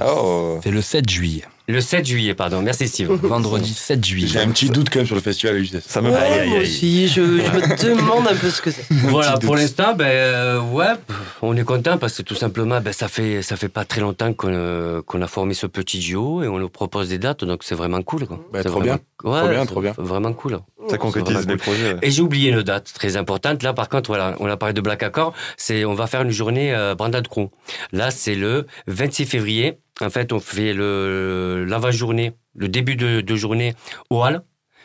Oh, 0.00 0.60
C'est 0.62 0.70
le 0.70 0.80
7 0.80 1.08
juillet. 1.08 1.42
Le 1.68 1.80
7 1.80 2.04
juillet, 2.04 2.34
pardon. 2.34 2.60
Merci 2.60 2.88
Steve. 2.88 3.08
Vendredi 3.22 3.72
7 3.72 4.04
juillet. 4.04 4.26
J'ai 4.26 4.40
un 4.40 4.50
petit 4.50 4.68
doute 4.68 4.90
quand 4.90 4.98
même 4.98 5.06
sur 5.06 5.14
le 5.14 5.20
festival 5.20 5.56
à 5.56 5.80
Ça 5.80 6.00
me 6.00 6.10
ouais, 6.10 6.46
moi 6.46 6.58
aussi, 6.58 7.06
je, 7.08 7.20
me 7.20 7.94
demande 7.96 8.26
un 8.26 8.34
peu 8.34 8.50
ce 8.50 8.60
que 8.60 8.70
c'est. 8.70 8.84
Voilà, 8.90 9.38
pour 9.38 9.54
l'instant, 9.54 9.94
ben 9.94 10.06
euh, 10.06 10.60
ouais, 10.60 10.92
on 11.40 11.56
est 11.56 11.64
content 11.64 11.98
parce 11.98 12.16
que 12.16 12.22
tout 12.22 12.34
simplement, 12.34 12.80
ben, 12.80 12.92
ça 12.92 13.08
fait 13.08 13.42
ça 13.42 13.56
fait 13.56 13.68
pas 13.68 13.84
très 13.84 14.00
longtemps 14.00 14.32
qu'on 14.32 14.48
euh, 14.50 15.02
qu'on 15.02 15.22
a 15.22 15.28
formé 15.28 15.54
ce 15.54 15.66
petit 15.66 15.98
duo 15.98 16.42
et 16.42 16.48
on 16.48 16.58
nous 16.58 16.68
propose 16.68 17.10
des 17.10 17.18
dates, 17.18 17.44
donc 17.44 17.62
c'est 17.62 17.76
vraiment 17.76 18.02
cool. 18.02 18.26
Quoi. 18.26 18.40
Ben, 18.52 18.64
trop 18.64 18.80
bien. 18.80 18.98
Ouais, 19.22 19.38
trop 19.38 19.48
bien, 19.48 19.66
trop 19.66 19.80
bien. 19.80 19.94
Vraiment 19.98 20.32
cool. 20.32 20.58
Ça 20.88 20.98
concrétise 20.98 21.46
les 21.46 21.56
projets. 21.56 21.96
Et 22.02 22.10
j'ai 22.10 22.22
oublié 22.22 22.50
une 22.50 22.62
date 22.62 22.92
très 22.92 23.16
importante. 23.16 23.62
Là, 23.62 23.72
par 23.72 23.88
contre, 23.88 24.08
voilà, 24.10 24.34
on 24.40 24.46
a 24.46 24.56
parlé 24.56 24.72
de 24.72 24.80
Black 24.80 25.02
Accord. 25.02 25.32
C'est, 25.56 25.84
on 25.84 25.94
va 25.94 26.06
faire 26.06 26.22
une 26.22 26.30
journée 26.30 26.74
euh, 26.74 26.94
Brandad 26.94 27.28
Crew. 27.28 27.50
Là, 27.92 28.10
c'est 28.10 28.34
le 28.34 28.66
26 28.88 29.26
février 29.26 29.78
en 30.00 30.10
fait, 30.10 30.32
on 30.32 30.40
fait 30.40 30.72
le 30.72 31.64
l'avant-journée, 31.68 32.32
le 32.54 32.68
début 32.68 32.96
de, 32.96 33.36
journée 33.36 33.74
au 34.10 34.22
hall 34.22 34.42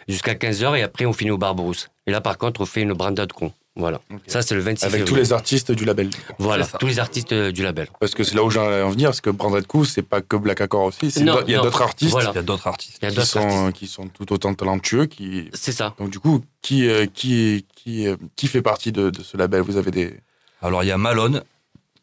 jusqu'à 0.07 0.33
15h 0.33 0.77
et 0.77 0.83
après 0.83 1.05
on 1.05 1.13
finit 1.13 1.31
au 1.31 1.37
Barberousse. 1.37 1.89
Et 2.05 2.11
là, 2.11 2.21
par 2.21 2.37
contre, 2.37 2.61
on 2.61 2.65
fait 2.65 2.81
une 2.81 2.93
brandade 2.93 3.31
con. 3.31 3.51
Voilà. 3.77 4.01
Ça, 4.25 4.41
c'est 4.41 4.55
le 4.55 4.61
26 4.61 4.85
Avec 4.85 5.05
tous 5.05 5.13
les 5.13 5.33
artistes 5.33 5.71
du 5.71 5.85
label. 5.85 6.09
Voilà, 6.39 6.65
tous 6.65 6.87
les 6.87 6.97
artistes 6.97 7.31
euh, 7.31 7.51
du 7.51 7.61
label. 7.61 7.87
Parce 7.99 8.15
que 8.15 8.23
c'est 8.23 8.33
là 8.33 8.43
où 8.43 8.49
j'allais 8.49 8.81
en 8.81 8.89
venir, 8.89 9.09
parce 9.09 9.21
que 9.21 9.29
Brandade 9.29 9.67
Coup, 9.67 9.85
c'est 9.85 10.01
pas 10.01 10.21
que 10.21 10.35
Black 10.35 10.61
Accord 10.61 10.85
aussi. 10.85 11.09
il 11.09 11.25
y 11.25 11.55
a 11.55 11.61
d'autres 11.61 11.83
artistes. 11.83 12.17
Il 12.19 12.35
y 12.35 12.37
a 12.37 12.41
d'autres 12.41 12.65
artistes. 12.65 13.07
qui, 13.07 13.25
sont, 13.25 13.71
qui 13.71 13.87
sont 13.87 14.07
tout 14.07 14.33
autant 14.33 14.55
talentueux. 14.55 15.05
Qui... 15.05 15.49
C'est 15.53 15.71
ça. 15.71 15.93
Donc, 15.99 16.09
du 16.09 16.19
coup, 16.19 16.43
qui, 16.63 16.89
euh, 16.89 17.05
qui, 17.05 17.67
qui, 17.75 18.07
euh, 18.07 18.15
qui 18.35 18.47
fait 18.47 18.63
partie 18.63 18.91
de, 18.91 19.11
de 19.11 19.21
ce 19.21 19.37
label? 19.37 19.61
Vous 19.61 19.77
avez 19.77 19.91
des. 19.91 20.19
Alors, 20.63 20.83
il 20.83 20.87
y 20.87 20.91
a 20.91 20.97
Malone, 20.97 21.43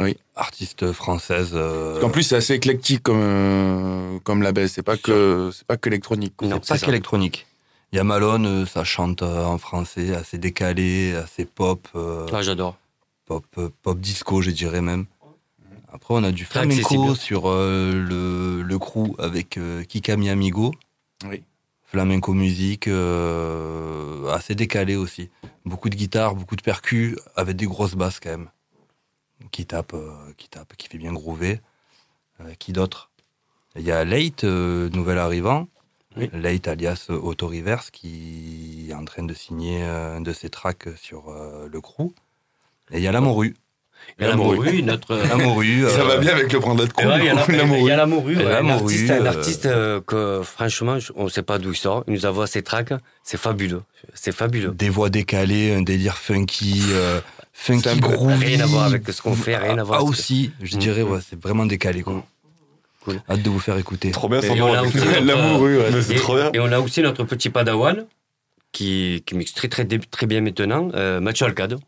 oui. 0.00 0.16
Artiste 0.36 0.92
française. 0.92 1.50
Euh... 1.54 2.02
En 2.02 2.10
plus, 2.10 2.24
c'est 2.24 2.36
assez 2.36 2.54
éclectique 2.54 3.02
comme, 3.02 3.20
euh, 3.20 4.18
comme 4.24 4.42
label. 4.42 4.68
C'est 4.68 4.82
pas 4.82 4.96
que, 4.96 5.50
c'est 5.52 5.66
pas 5.66 5.76
que 5.76 5.88
électronique. 5.88 6.34
Non, 6.42 6.60
c'est 6.62 6.74
pas 6.74 6.86
qu'électronique. 6.86 7.46
Il 7.92 7.96
y 7.96 7.98
a 8.00 8.04
Malone, 8.04 8.46
euh, 8.46 8.66
ça 8.66 8.82
chante 8.82 9.22
euh, 9.22 9.44
en 9.44 9.58
français, 9.58 10.14
assez 10.14 10.38
décalé, 10.38 11.14
assez 11.14 11.44
pop. 11.44 11.88
ah, 11.94 12.42
j'adore. 12.42 12.76
Pop, 13.26 13.44
pop 13.82 14.00
disco, 14.00 14.42
je 14.42 14.50
dirais 14.50 14.82
même. 14.82 15.06
Après, 15.92 16.14
on 16.14 16.24
a 16.24 16.32
du 16.32 16.44
flamenco 16.44 17.14
sur 17.14 17.48
le, 17.48 18.62
le 18.62 18.78
crew 18.78 19.14
avec 19.18 19.58
Kikami 19.88 20.28
Amigo. 20.28 20.74
Oui. 21.30 21.42
Flamenco 21.84 22.34
musique, 22.34 22.88
assez 24.32 24.56
décalé 24.56 24.96
aussi. 24.96 25.30
Beaucoup 25.64 25.88
de 25.88 25.94
guitare, 25.94 26.34
beaucoup 26.34 26.56
de 26.56 26.62
percus, 26.62 27.16
avec 27.36 27.54
des 27.56 27.66
grosses 27.66 27.94
basses 27.94 28.18
quand 28.18 28.30
même 28.30 28.48
qui 29.50 29.66
tape, 29.66 29.94
euh, 29.94 30.32
qui 30.36 30.48
tape, 30.48 30.76
qui 30.76 30.88
fait 30.88 30.98
bien 30.98 31.12
groover. 31.12 31.60
Euh, 32.40 32.54
qui 32.58 32.72
d'autre? 32.72 33.10
Il 33.76 33.82
y 33.82 33.92
a 33.92 34.04
Late, 34.04 34.44
euh, 34.44 34.88
nouvel 34.90 35.18
arrivant. 35.18 35.68
Late 36.32 36.68
alias 36.68 37.06
Auto 37.08 37.48
Reverse 37.48 37.90
qui 37.90 38.86
est 38.88 38.94
en 38.94 39.04
train 39.04 39.24
de 39.24 39.34
signer 39.34 39.82
un 39.82 40.20
de 40.20 40.32
ses 40.32 40.48
tracks 40.48 40.88
sur 40.96 41.24
le 41.68 41.80
crew. 41.80 42.12
Et 42.92 42.98
il 42.98 43.02
y 43.02 43.08
a 43.08 43.12
la 43.12 43.20
morue. 43.20 43.56
la 44.20 44.36
morue, 44.36 44.84
notre. 44.84 45.16
La 45.16 45.34
morue. 45.34 45.86
Ça 45.90 46.04
va 46.04 46.18
bien 46.18 46.30
avec 46.34 46.52
le 46.52 46.60
brandade 46.60 46.92
crew. 46.92 47.02
Il 47.18 47.24
y 47.24 47.90
a 47.90 47.96
la 47.96 48.06
morue. 48.06 48.40
Un 48.40 48.68
artiste, 48.68 49.10
un 49.10 49.26
artiste 49.26 49.68
que, 50.06 50.42
franchement, 50.44 50.98
on 51.16 51.24
ne 51.24 51.28
sait 51.28 51.42
pas 51.42 51.58
d'où 51.58 51.72
il 51.72 51.76
sort. 51.76 52.04
Il 52.06 52.14
nous 52.14 52.26
envoie 52.26 52.46
ses 52.46 52.62
tracks. 52.62 52.94
C'est 53.24 53.40
fabuleux. 53.40 53.82
C'est 54.14 54.30
fabuleux. 54.30 54.70
Des 54.70 54.90
voix 54.90 55.10
décalées, 55.10 55.74
un 55.74 55.82
délire 55.82 56.16
funky 56.16 56.80
funky 57.54 57.98
groovy. 58.00 58.44
Rien 58.44 58.60
à 58.60 58.66
voir 58.66 58.84
avec 58.84 59.08
ce 59.08 59.22
qu'on 59.22 59.34
fait, 59.34 59.56
rien 59.56 59.78
à 59.78 59.82
voir. 59.82 60.00
Ah, 60.00 60.04
aussi, 60.04 60.50
je 60.60 60.76
dirais, 60.76 61.02
ouais, 61.02 61.20
c'est 61.26 61.40
vraiment 61.40 61.64
décalé, 61.64 62.02
quoi. 62.02 62.22
Cool. 63.04 63.20
Hâte 63.30 63.42
de 63.42 63.50
vous 63.50 63.58
faire 63.60 63.78
écouter. 63.78 64.10
Trop 64.10 64.28
bien, 64.28 64.42
son. 64.42 64.54
L'amour, 64.54 65.66
c'est 66.02 66.16
trop 66.16 66.36
bien. 66.36 66.50
Et 66.52 66.60
on 66.60 66.70
a 66.72 66.80
aussi 66.80 67.00
notre 67.00 67.24
petit 67.24 67.48
padawan 67.48 68.06
qui, 68.72 69.22
qui 69.24 69.34
mixe 69.34 69.54
très, 69.54 69.68
très, 69.68 69.86
très 69.86 70.26
bien 70.26 70.40
maintenant, 70.40 70.90
euh, 70.94 71.20
Mathieu 71.20 71.46
Alcade. 71.46 71.78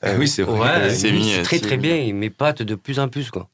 Ah 0.00 0.14
oui, 0.18 0.26
c'est 0.26 0.42
vrai. 0.42 0.58
Ouais, 0.58 0.90
c'est 0.90 1.12
mis 1.12 1.30
très 1.44 1.60
très 1.60 1.76
bien. 1.76 1.96
Il 1.96 2.14
m'épate 2.14 2.62
de 2.62 2.74
plus 2.74 2.98
en 2.98 3.08
plus, 3.08 3.30
quoi. 3.30 3.48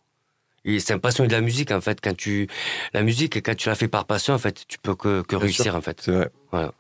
C'est 0.65 0.93
un 0.93 0.99
passionné 0.99 1.29
de 1.29 1.33
la 1.33 1.41
musique, 1.41 1.71
en 1.71 1.81
fait. 1.81 1.99
Quand 2.03 2.15
tu, 2.17 2.47
la 2.93 3.03
musique, 3.03 3.43
quand 3.43 3.57
tu 3.57 3.69
la 3.69 3.75
fais 3.75 3.89
par 3.89 4.05
passion, 4.05 4.35
en 4.35 4.39
fait, 4.39 4.65
tu 4.69 4.79
peux 4.79 4.95
que, 4.95 5.23
que 5.23 5.35
réussir, 5.35 5.75
en 5.75 5.81
fait. 5.81 6.01
C'est 6.03 6.13
vrai. 6.13 6.31
Voilà. 6.51 6.73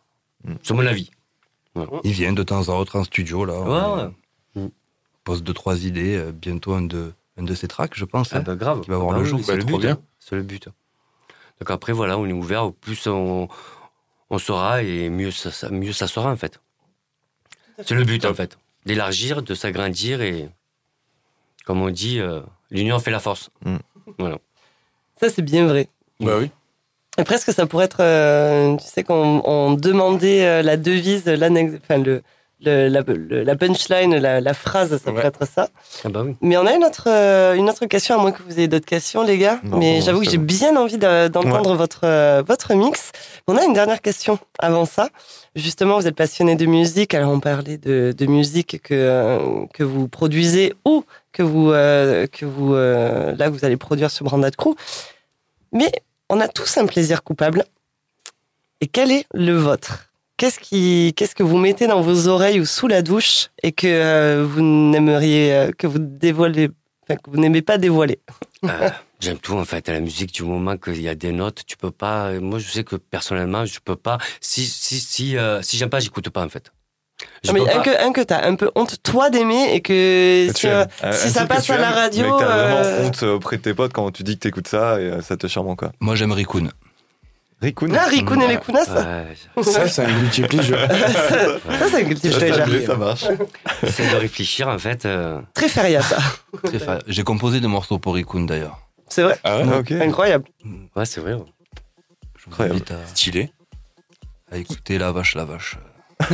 Mm. 0.44 0.54
C'est 0.62 0.74
mon 0.74 0.86
avis. 0.86 1.10
Il 2.04 2.12
vient 2.12 2.32
de 2.32 2.42
temps 2.42 2.68
en 2.68 2.84
temps 2.84 2.98
en 3.00 3.04
studio, 3.04 3.44
là. 3.44 3.60
Ouais, 3.60 4.10
pose 5.28 5.42
deux, 5.42 5.52
trois 5.52 5.84
idées. 5.84 6.16
Euh, 6.16 6.32
bientôt 6.32 6.72
un 6.72 6.82
de, 6.82 7.12
un 7.36 7.42
de 7.42 7.54
ces 7.54 7.68
tracks, 7.68 7.92
je 7.94 8.06
pense. 8.06 8.32
Ah 8.32 8.38
hein, 8.38 8.40
bah 8.40 8.56
grave. 8.56 8.80
Qui 8.80 8.90
va 8.90 8.96
voir 8.96 9.16
le 9.18 9.24
jour. 9.24 9.40
C'est 9.44 9.56
le 9.56 9.64
but. 9.64 9.84
Hein. 9.84 9.98
C'est 10.18 10.36
le 10.36 10.42
but. 10.42 10.68
Donc 11.60 11.70
après, 11.70 11.92
voilà, 11.92 12.16
on 12.18 12.26
est 12.26 12.32
ouvert. 12.32 12.64
Au 12.64 12.72
plus 12.72 13.06
on, 13.06 13.48
on 14.30 14.38
saura 14.38 14.82
et 14.82 15.10
mieux 15.10 15.30
ça, 15.30 15.68
mieux 15.70 15.92
ça 15.92 16.06
sera, 16.06 16.30
en 16.30 16.36
fait. 16.36 16.60
C'est 17.84 17.94
le 17.94 18.04
but, 18.04 18.24
en 18.24 18.32
fait. 18.32 18.58
D'élargir, 18.86 19.42
de 19.42 19.54
s'agrandir 19.54 20.22
et, 20.22 20.48
comme 21.66 21.82
on 21.82 21.90
dit, 21.90 22.20
euh, 22.20 22.40
l'union 22.70 22.98
fait 22.98 23.10
la 23.10 23.20
force. 23.20 23.50
Mm. 23.66 23.76
Voilà. 24.18 24.38
Ça, 25.20 25.28
c'est 25.28 25.42
bien 25.42 25.66
vrai. 25.66 25.88
Bah 26.20 26.38
oui. 26.38 26.50
Et 27.18 27.24
presque, 27.24 27.52
ça 27.52 27.66
pourrait 27.66 27.84
être, 27.84 28.02
euh, 28.02 28.76
tu 28.76 28.86
sais, 28.86 29.04
quand 29.04 29.42
on, 29.44 29.74
demandait 29.74 30.62
la 30.62 30.76
devise, 30.76 31.28
enfin, 31.28 31.98
le, 31.98 32.22
le, 32.60 32.88
la, 32.88 33.02
la, 33.44 33.56
punchline, 33.56 34.16
la, 34.16 34.40
la, 34.40 34.54
phrase, 34.54 34.90
ça 34.90 35.10
pourrait 35.10 35.26
être 35.26 35.46
ça. 35.46 35.68
Ah 36.04 36.08
bah 36.08 36.22
oui. 36.24 36.34
Mais 36.40 36.56
on 36.56 36.66
a 36.66 36.74
une 36.74 36.84
autre, 36.84 37.04
euh, 37.06 37.54
une 37.54 37.70
autre 37.70 37.86
question, 37.86 38.16
à 38.16 38.18
moins 38.18 38.32
que 38.32 38.42
vous 38.42 38.58
ayez 38.58 38.66
d'autres 38.68 38.86
questions, 38.86 39.22
les 39.22 39.38
gars. 39.38 39.60
Mais 39.62 40.00
j'avoue 40.00 40.20
que 40.20 40.28
j'ai 40.28 40.38
bien 40.38 40.76
envie 40.76 40.98
d'entendre 40.98 41.74
votre, 41.76 42.00
euh, 42.04 42.42
votre 42.46 42.74
mix. 42.74 43.12
On 43.46 43.56
a 43.56 43.64
une 43.64 43.74
dernière 43.74 44.02
question 44.02 44.38
avant 44.58 44.86
ça. 44.86 45.08
Justement, 45.54 45.98
vous 45.98 46.06
êtes 46.06 46.16
passionné 46.16 46.56
de 46.56 46.66
musique. 46.66 47.14
Alors, 47.14 47.30
on 47.30 47.40
parlait 47.40 47.78
de, 47.78 48.12
de 48.16 48.26
musique 48.26 48.82
que, 48.82 48.94
euh, 48.94 49.66
que 49.72 49.84
vous 49.84 50.08
produisez 50.08 50.74
ou 50.84 51.04
que 51.32 51.42
vous, 51.42 51.68
que 51.70 52.44
vous 52.44 52.74
là, 52.74 53.50
vous 53.50 53.64
allez 53.64 53.76
produire 53.76 54.10
sur 54.10 54.24
Brandad 54.24 54.56
Crew. 54.56 54.74
Mais 55.72 55.92
on 56.28 56.40
a 56.40 56.48
tous 56.48 56.76
un 56.78 56.86
plaisir 56.86 57.22
coupable. 57.22 57.64
Et 58.80 58.86
quel 58.86 59.10
est 59.10 59.26
le 59.32 59.54
vôtre? 59.54 60.07
Qu'est-ce 60.38 60.60
qui, 60.60 61.14
qu'est-ce 61.16 61.34
que 61.34 61.42
vous 61.42 61.58
mettez 61.58 61.88
dans 61.88 62.00
vos 62.00 62.28
oreilles 62.28 62.60
ou 62.60 62.64
sous 62.64 62.86
la 62.86 63.02
douche 63.02 63.48
et 63.64 63.72
que 63.72 63.88
euh, 63.88 64.46
vous 64.48 64.62
n'aimeriez, 64.62 65.52
euh, 65.52 65.72
que 65.76 65.88
vous 65.88 65.98
dévoilez, 65.98 66.68
que 67.08 67.14
vous 67.28 67.38
n'aimez 67.38 67.60
pas 67.60 67.76
dévoiler? 67.76 68.20
Euh, 68.64 68.90
J'aime 69.20 69.38
tout 69.38 69.54
en 69.54 69.64
fait. 69.64 69.88
À 69.88 69.92
la 69.92 70.00
musique, 70.00 70.34
du 70.34 70.42
moment 70.42 70.76
qu'il 70.76 71.00
y 71.00 71.08
a 71.08 71.14
des 71.14 71.30
notes, 71.30 71.62
tu 71.64 71.76
peux 71.76 71.92
pas. 71.92 72.32
Moi, 72.40 72.58
je 72.58 72.68
sais 72.68 72.82
que 72.82 72.96
personnellement, 72.96 73.64
je 73.64 73.78
peux 73.78 73.94
pas. 73.94 74.18
Si 74.40 74.66
si 74.66 74.98
si 74.98 75.36
si 75.62 75.76
j'aime 75.76 75.90
pas, 75.90 76.00
j'écoute 76.00 76.28
pas 76.30 76.44
en 76.44 76.48
fait. 76.48 76.72
Je 77.44 77.52
mais 77.52 77.60
un, 77.72 77.80
que, 77.82 78.04
un 78.04 78.10
que 78.10 78.20
t'as 78.20 78.44
un 78.44 78.56
peu 78.56 78.72
honte 78.74 79.00
toi 79.04 79.30
d'aimer 79.30 79.74
et 79.74 79.80
que 79.80 80.48
si, 80.52 81.30
ça 81.30 81.46
passe 81.46 81.70
à 81.70 81.78
la 81.78 81.90
radio. 81.90 82.24
Mais 82.24 82.44
t'as 82.44 82.66
vraiment 82.66 83.06
honte 83.06 83.22
auprès 83.22 83.58
de 83.58 83.62
tes 83.62 83.74
potes 83.74 83.92
quand 83.92 84.10
tu 84.10 84.24
dis 84.24 84.34
que 84.34 84.40
t'écoutes 84.40 84.66
ça 84.66 85.00
et 85.00 85.22
ça 85.22 85.36
te 85.36 85.46
charme 85.46 85.76
quoi. 85.76 85.92
Moi 86.00 86.16
j'aime 86.16 86.32
Rikun. 86.32 86.70
Rikun. 87.60 87.88
Ah, 87.94 88.06
Rikun 88.06 88.40
et 88.40 88.48
les 88.48 88.58
Kunas. 88.58 88.84
Ça, 89.62 89.88
c'est 89.88 90.04
un 90.04 90.20
guilty 90.20 90.42
pleasure. 90.42 90.78
ça, 90.78 91.88
c'est 91.90 91.96
un 91.96 92.02
guilty 92.02 92.30
pleasure. 92.30 92.86
Ça, 92.86 92.96
marche. 92.96 93.24
C'est 93.88 94.10
de 94.10 94.16
réfléchir, 94.16 94.68
en 94.68 94.78
fait. 94.78 95.04
Euh... 95.06 95.40
Très 95.54 95.68
feria, 95.68 96.00
ça. 96.00 96.18
J'ai 97.08 97.24
composé 97.24 97.60
des 97.60 97.66
morceaux 97.66 97.98
pour 97.98 98.14
Rikun, 98.14 98.42
d'ailleurs. 98.42 98.78
C'est 99.08 99.22
vrai. 99.22 99.38
Ah 99.42 99.58
ouais 99.58 100.02
Incroyable. 100.02 100.44
Ouais, 100.94 101.04
c'est 101.04 101.20
vrai. 101.20 101.36
Je 102.36 102.50
vous 102.50 102.62
invite 102.62 102.90
à... 102.92 103.06
Stylé. 103.06 103.50
À 104.52 104.56
écouter 104.56 104.98
La 104.98 105.10
Vache, 105.12 105.34
La 105.34 105.44
Vache. 105.44 105.78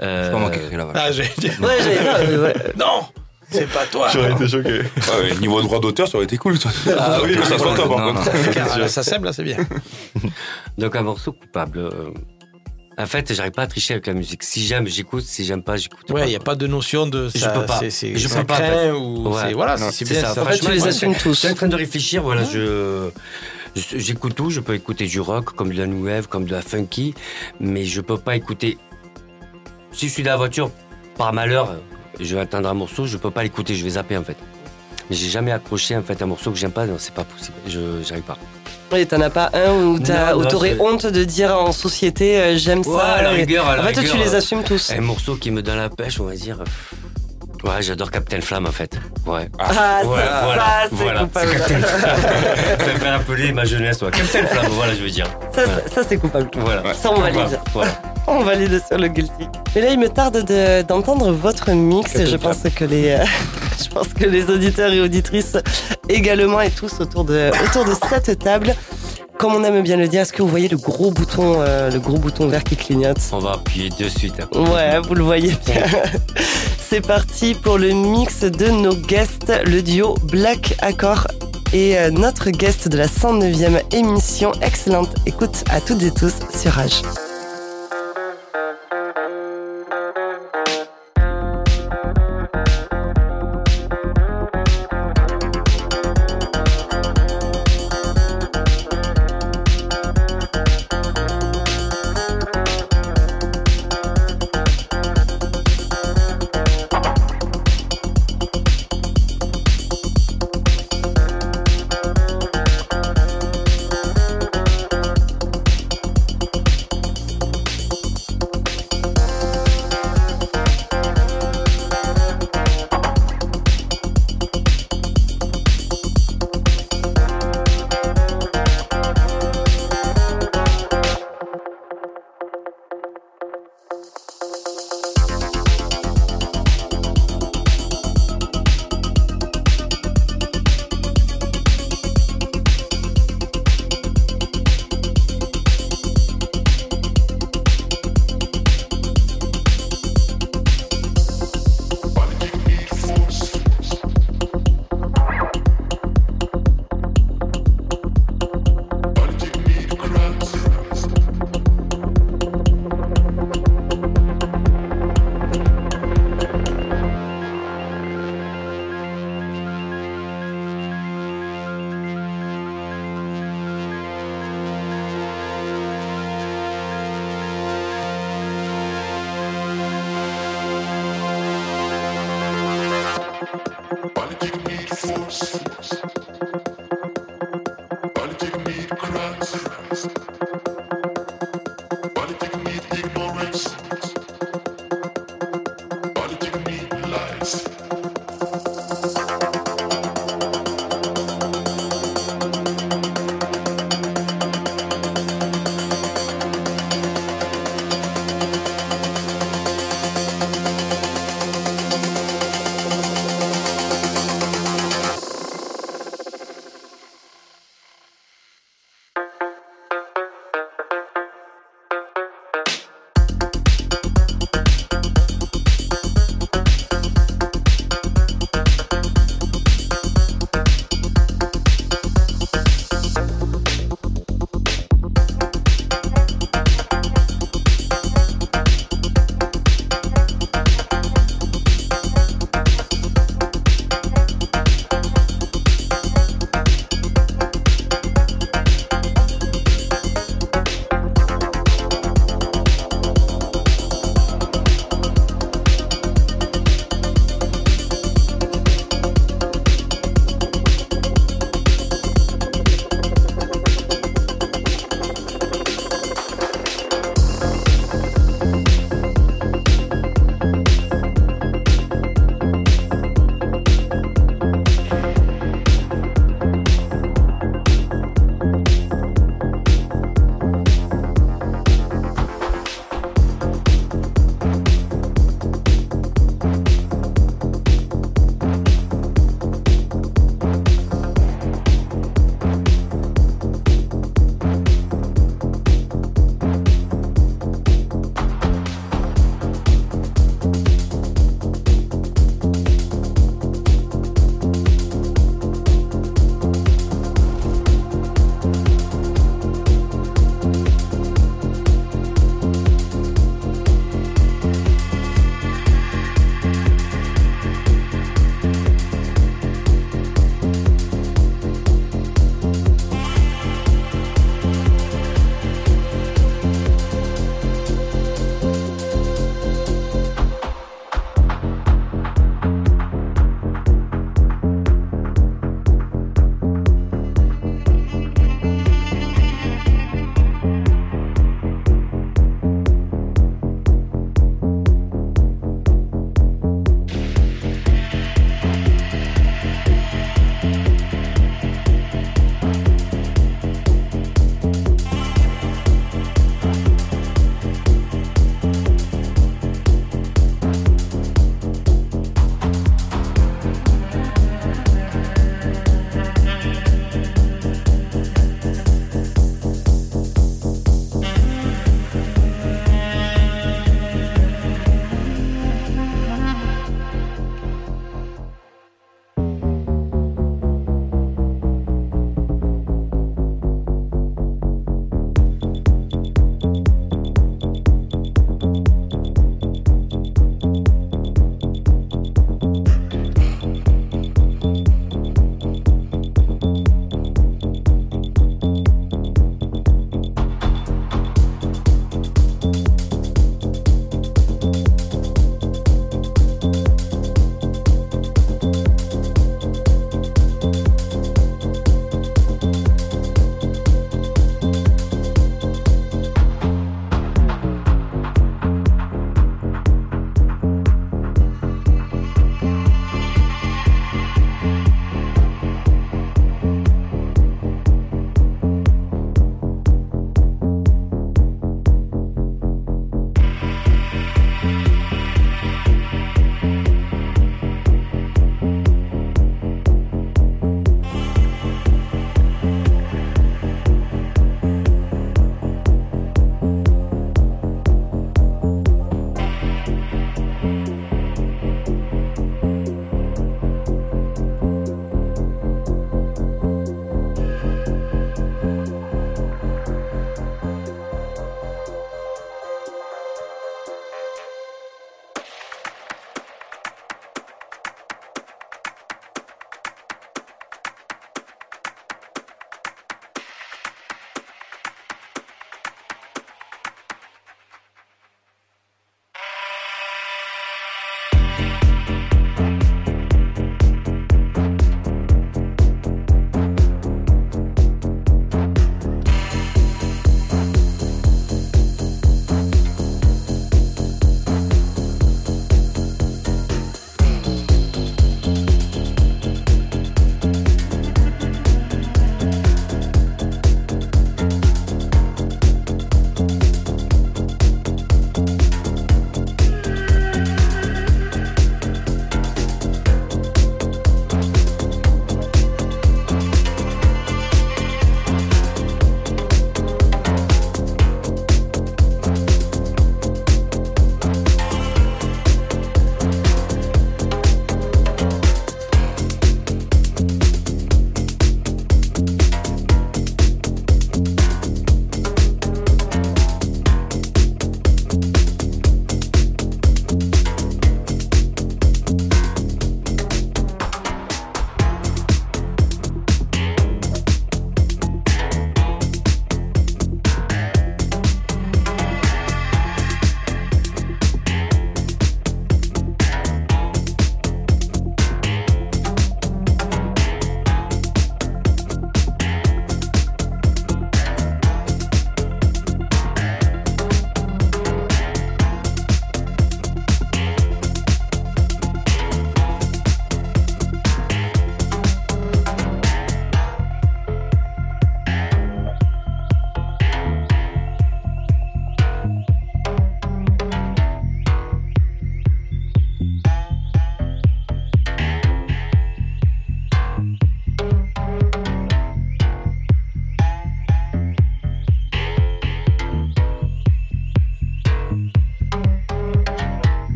euh... 0.00 0.24
C'est 0.24 0.30
pas 0.30 0.38
moi 0.38 0.50
qui 0.50 0.58
écrit 0.60 0.76
La 0.76 0.84
Vache. 0.84 0.96
Ah, 0.98 1.10
j'ai 1.10 1.30
dit... 1.38 1.50
Ouais, 1.60 1.78
j'ai... 1.82 2.38
Ouais. 2.38 2.54
Non 2.76 3.06
c'est 3.52 3.72
pas 3.72 3.86
toi. 3.86 4.08
J'aurais 4.12 4.32
été 4.32 4.48
choqué. 4.48 4.80
Ouais, 4.80 5.34
niveau 5.40 5.60
droit 5.62 5.80
d'auteur, 5.80 6.08
ça 6.08 6.16
aurait 6.16 6.24
été 6.24 6.36
cool. 6.36 6.56
Ah 6.98 7.20
oui, 7.22 7.36
ça 7.44 7.58
soit 7.58 7.74
top, 7.74 7.88
par 7.88 8.06
contre. 8.06 8.88
Ça 8.88 9.02
sème, 9.02 9.24
là, 9.24 9.32
c'est 9.32 9.44
bien. 9.44 9.58
Donc, 10.78 10.96
un 10.96 11.02
morceau 11.02 11.32
coupable. 11.32 11.78
Euh, 11.78 12.10
en 12.98 13.06
fait, 13.06 13.32
j'arrive 13.32 13.52
pas 13.52 13.62
à 13.62 13.66
tricher 13.66 13.94
avec 13.94 14.06
la 14.06 14.14
musique. 14.14 14.42
Si 14.42 14.64
j'aime, 14.66 14.86
j'écoute. 14.86 15.24
Si 15.24 15.44
j'aime 15.44 15.62
pas, 15.62 15.76
j'écoute. 15.76 16.10
Ouais, 16.10 16.26
il 16.26 16.30
n'y 16.30 16.36
a 16.36 16.40
pas 16.40 16.54
de 16.54 16.66
notion 16.66 17.06
de 17.06 17.28
ça. 17.28 17.38
Je 17.38 17.60
peux 17.60 17.66
pas. 17.66 17.80
C'est, 17.90 18.16
je 18.16 18.28
peux 18.28 18.44
pas. 18.44 18.92
Ou 18.94 19.34
ouais. 19.34 19.52
Voilà, 19.54 19.76
c'est 19.78 20.08
bien 20.08 20.20
ça. 20.20 20.42
En 20.42 20.46
fait, 20.46 20.58
tu 20.58 20.70
les 20.70 20.86
assumes 20.86 21.14
tous. 21.14 21.34
Je 21.34 21.38
suis 21.38 21.48
en 21.48 21.54
train 21.54 21.68
de 21.68 21.76
réfléchir. 21.76 22.22
Voilà, 22.22 22.44
je. 22.44 23.10
J'écoute 23.74 24.34
tout, 24.34 24.50
je 24.50 24.60
peux 24.60 24.74
écouter 24.74 25.06
du 25.06 25.18
rock, 25.18 25.54
comme 25.54 25.72
de 25.72 25.78
la 25.78 25.86
new 25.86 26.04
wave, 26.04 26.28
comme 26.28 26.44
de 26.44 26.52
la 26.52 26.60
funky, 26.60 27.14
mais 27.58 27.84
je 27.84 28.02
peux 28.02 28.18
pas 28.18 28.36
écouter. 28.36 28.76
Si 29.92 30.08
je 30.08 30.12
suis 30.12 30.22
dans 30.22 30.32
la 30.32 30.36
voiture, 30.36 30.70
par 31.16 31.32
malheur, 31.32 31.76
je 32.20 32.34
vais 32.34 32.40
atteindre 32.40 32.68
un 32.68 32.74
morceau, 32.74 33.06
je 33.06 33.16
peux 33.16 33.30
pas 33.30 33.42
l'écouter, 33.42 33.74
je 33.74 33.84
vais 33.84 33.90
zapper 33.90 34.16
en 34.16 34.24
fait. 34.24 34.36
Mais 35.10 35.16
j'ai 35.16 35.28
jamais 35.28 35.52
accroché 35.52 35.96
en 35.96 36.02
fait 36.02 36.20
un 36.22 36.26
morceau 36.26 36.50
que 36.50 36.58
j'aime 36.58 36.70
pas, 36.70 36.86
c'est 36.98 37.14
pas 37.14 37.24
possible, 37.24 37.56
je 37.66 37.80
j'arrive 38.04 38.24
pas. 38.24 38.38
Et 38.96 39.06
t'en 39.06 39.20
as 39.22 39.30
pas 39.30 39.50
un 39.54 39.72
où 39.72 39.98
t'aurais 40.44 40.78
honte 40.78 41.06
de 41.06 41.24
dire 41.24 41.56
en 41.56 41.72
société 41.72 42.38
euh, 42.38 42.58
j'aime 42.58 42.84
ça. 42.84 43.00
À 43.00 43.22
la 43.22 43.30
rigueur, 43.30 43.66
à 43.66 43.76
la 43.76 43.82
en 43.82 43.86
fait, 43.86 44.04
tu 44.04 44.18
les 44.18 44.34
assumes 44.34 44.62
tous. 44.62 44.90
Un 44.90 45.00
morceau 45.00 45.36
qui 45.36 45.50
me 45.50 45.62
donne 45.62 45.78
la 45.78 45.88
pêche, 45.88 46.20
on 46.20 46.24
va 46.24 46.34
dire. 46.34 46.62
Ouais, 47.64 47.80
j'adore 47.80 48.10
Captain 48.10 48.40
Flamme 48.40 48.66
en 48.66 48.72
fait. 48.72 48.98
Ouais. 49.24 49.48
Ah, 49.58 49.72
ça, 49.72 50.00
voilà, 50.04 50.24
ça, 50.26 50.88
c'est 50.90 50.94
voilà. 50.96 51.20
coupable. 51.20 51.50
Captain 51.52 51.78
Flamme. 51.80 52.16
ça 52.80 52.86
me 52.92 52.98
fait 52.98 53.10
rappeler 53.10 53.52
ma 53.52 53.64
jeunesse. 53.64 54.02
Ouais. 54.02 54.10
Captain 54.10 54.46
Flamme, 54.46 54.66
voilà, 54.72 54.94
je 54.94 55.02
veux 55.02 55.10
dire. 55.10 55.26
Ça, 55.54 55.64
ça, 55.66 55.70
ça, 55.94 56.02
c'est 56.08 56.16
coupable. 56.16 56.50
Voilà. 56.56 56.92
Ça, 56.94 57.10
on 57.12 57.20
valide. 57.20 57.60
Voilà. 57.72 57.92
On 58.28 58.44
valide 58.44 58.80
sur 58.86 58.98
le 58.98 59.08
guilty. 59.08 59.48
Mais 59.74 59.80
là, 59.80 59.88
il 59.90 59.98
me 59.98 60.08
tarde 60.08 60.44
de- 60.44 60.82
d'entendre 60.82 61.32
votre 61.32 61.72
mix 61.72 62.14
et 62.14 62.24
je 62.26 62.36
pense 62.36 62.58
que 62.72 62.84
les, 62.84 63.10
euh, 63.10 63.24
je 63.82 63.88
pense 63.88 64.06
que 64.14 64.24
les 64.24 64.48
auditeurs 64.48 64.92
et 64.92 65.00
auditrices 65.00 65.56
également 66.08 66.60
et 66.60 66.70
tous 66.70 67.00
autour 67.00 67.24
de, 67.24 67.50
autour 67.64 67.84
de 67.84 67.94
cette 68.08 68.38
table. 68.38 68.76
Comme 69.38 69.54
on 69.54 69.64
aime 69.64 69.82
bien 69.82 69.96
le 69.96 70.08
dire, 70.08 70.22
est-ce 70.22 70.32
que 70.32 70.42
vous 70.42 70.48
voyez 70.48 70.68
le 70.68 70.76
gros 70.76 71.10
bouton, 71.10 71.56
euh, 71.58 71.90
le 71.90 71.98
gros 71.98 72.18
bouton 72.18 72.46
vert 72.48 72.62
qui 72.62 72.76
clignote? 72.76 73.18
On 73.32 73.38
va 73.38 73.52
appuyer 73.52 73.88
de 73.90 74.08
suite. 74.08 74.34
Ouais, 74.54 74.98
vous 75.00 75.14
le 75.14 75.24
voyez 75.24 75.54
bien. 75.66 75.82
C'est 76.78 77.00
parti 77.00 77.54
pour 77.54 77.78
le 77.78 77.90
mix 77.90 78.42
de 78.42 78.68
nos 78.68 78.94
guests, 78.94 79.52
le 79.66 79.82
duo 79.82 80.14
Black 80.24 80.76
Accord 80.80 81.26
et 81.72 81.98
euh, 81.98 82.10
notre 82.10 82.50
guest 82.50 82.88
de 82.88 82.98
la 82.98 83.06
109e 83.06 83.80
émission. 83.94 84.52
Excellente 84.60 85.14
écoute 85.26 85.64
à 85.70 85.80
toutes 85.80 86.02
et 86.02 86.10
tous 86.10 86.34
sur 86.54 86.72
Rage. 86.72 87.02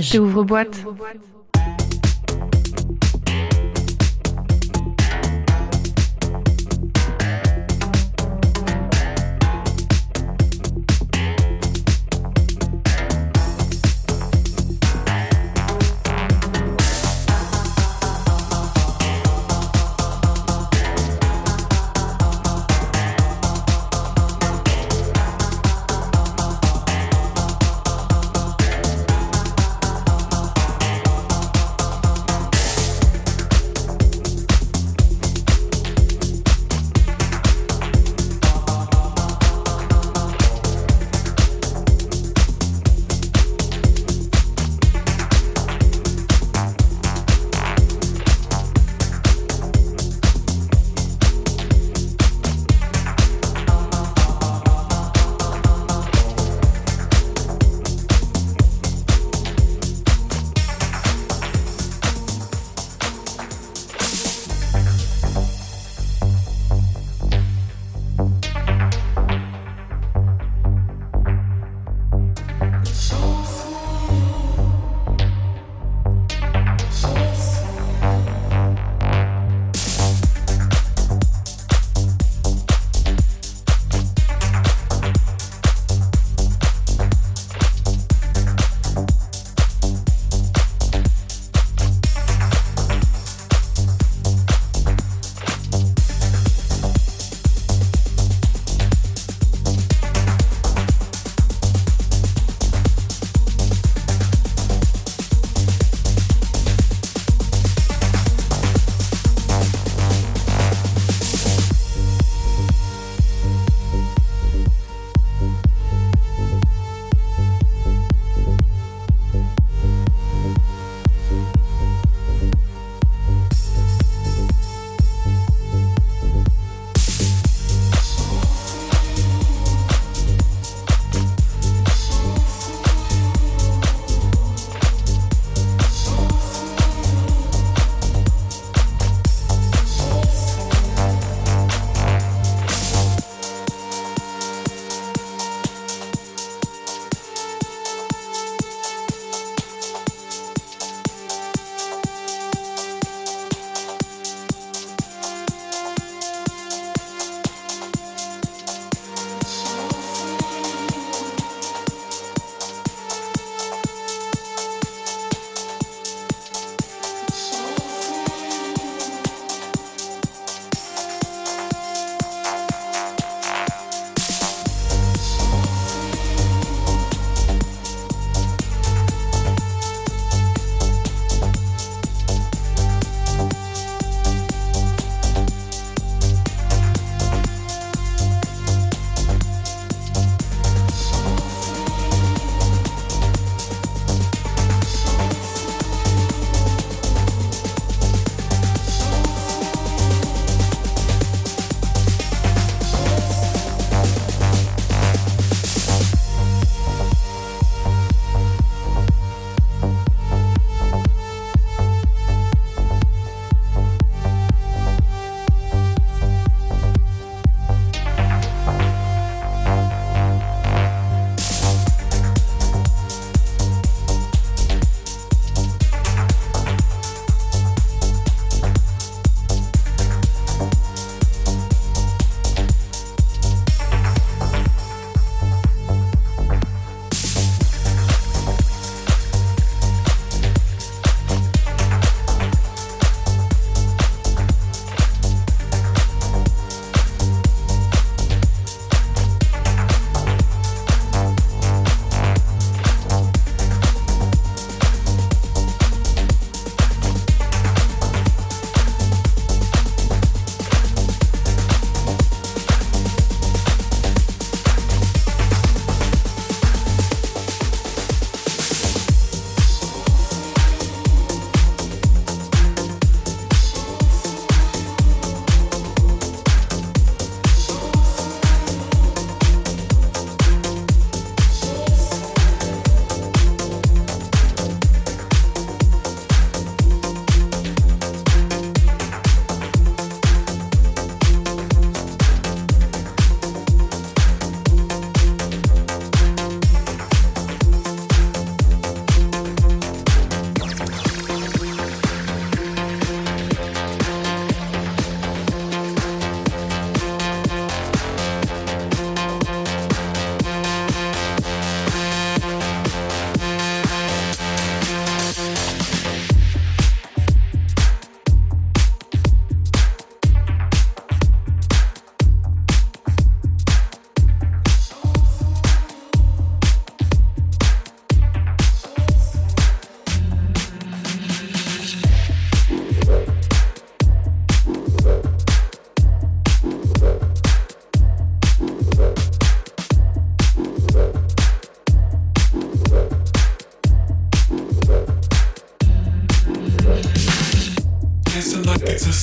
Rage. 0.00 0.18
Ouvre-boîte. 0.18 0.84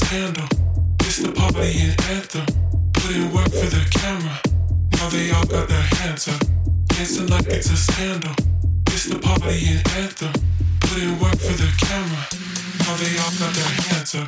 Scandal. 0.08 0.48
It's 1.02 1.18
the 1.18 1.34
party 1.34 1.82
and 1.84 2.00
anthem. 2.16 2.46
Put 2.94 3.12
in 3.14 3.30
work 3.34 3.52
for 3.52 3.68
the 3.76 3.86
camera. 3.92 4.40
Now 4.94 5.10
they 5.10 5.32
all 5.32 5.46
got 5.46 5.68
their 5.68 5.82
hands 6.00 6.30
up. 6.30 6.40
Dancing 6.88 7.28
like 7.28 7.48
it's 7.48 7.70
a 7.72 7.76
scandal. 7.76 8.32
It's 8.88 9.04
the 9.06 9.20
party 9.20 9.68
and 9.68 9.86
anthem. 10.00 10.32
Put 10.80 10.98
in 11.04 11.20
work 11.20 11.36
for 11.36 11.58
the 11.62 11.68
camera. 11.86 12.26
Now 12.84 12.96
they 13.02 13.18
all 13.20 13.34
got 13.42 13.54
their 13.54 13.72
hands 13.88 14.16
up. 14.16 14.28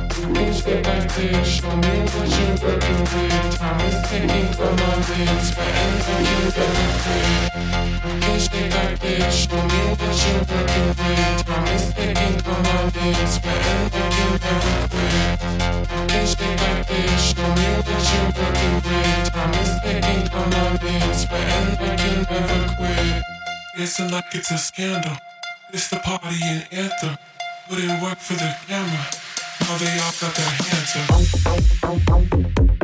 Nigdy 0.27 0.81
będziesz 0.81 1.61
pamiętać, 1.61 2.29
że 2.29 2.45
brakuje 2.61 3.39
Talenty 3.59 4.17
i 4.17 4.55
komady, 4.57 5.25
But 5.55 5.71
i 6.21 6.51
delty 6.55 7.17
Nigdy 8.27 8.61
będziesz 8.69 9.47
pamiętać, 9.47 10.17
że 10.17 10.33
brakuje 10.45 11.25
Talenty 11.45 12.05
i 12.11 12.43
komady, 12.43 13.05
twędy 13.33 14.01
i 14.11 14.39
delty 14.39 15.03
Nigdy 16.13 16.45
będziesz 16.59 17.33
pamiętać, 17.33 18.03
że 18.09 18.21
brakuje 18.33 19.31
Talenty 19.33 19.93
i 19.99 20.29
komady, 20.29 20.93
twędy 21.21 21.89
i 21.95 22.25
delty 22.25 23.21
Dancing 23.77 24.11
like 24.11 24.35
it's 24.35 24.51
a 24.51 24.57
scandal. 24.57 25.17
It's 25.73 25.89
the 25.89 25.97
party 25.97 26.35
in 26.35 26.61
anthem. 26.71 27.17
Put 27.67 27.79
in 27.79 28.01
work 28.01 28.19
for 28.19 28.35
the 28.35 28.55
camera 28.67 29.20
somebody 29.77 29.99
up, 30.01 30.19
got 30.19 30.35
their 30.35 30.45
hands 30.45 30.95
up. 32.71 32.80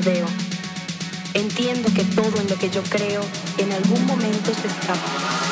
veo. 0.00 0.26
Entiendo 1.34 1.88
que 1.94 2.04
todo 2.04 2.40
en 2.40 2.48
lo 2.48 2.56
que 2.56 2.70
yo 2.70 2.82
creo 2.82 3.22
en 3.58 3.72
algún 3.72 4.04
momento 4.06 4.52
se 4.54 4.66
escapa. 4.66 5.50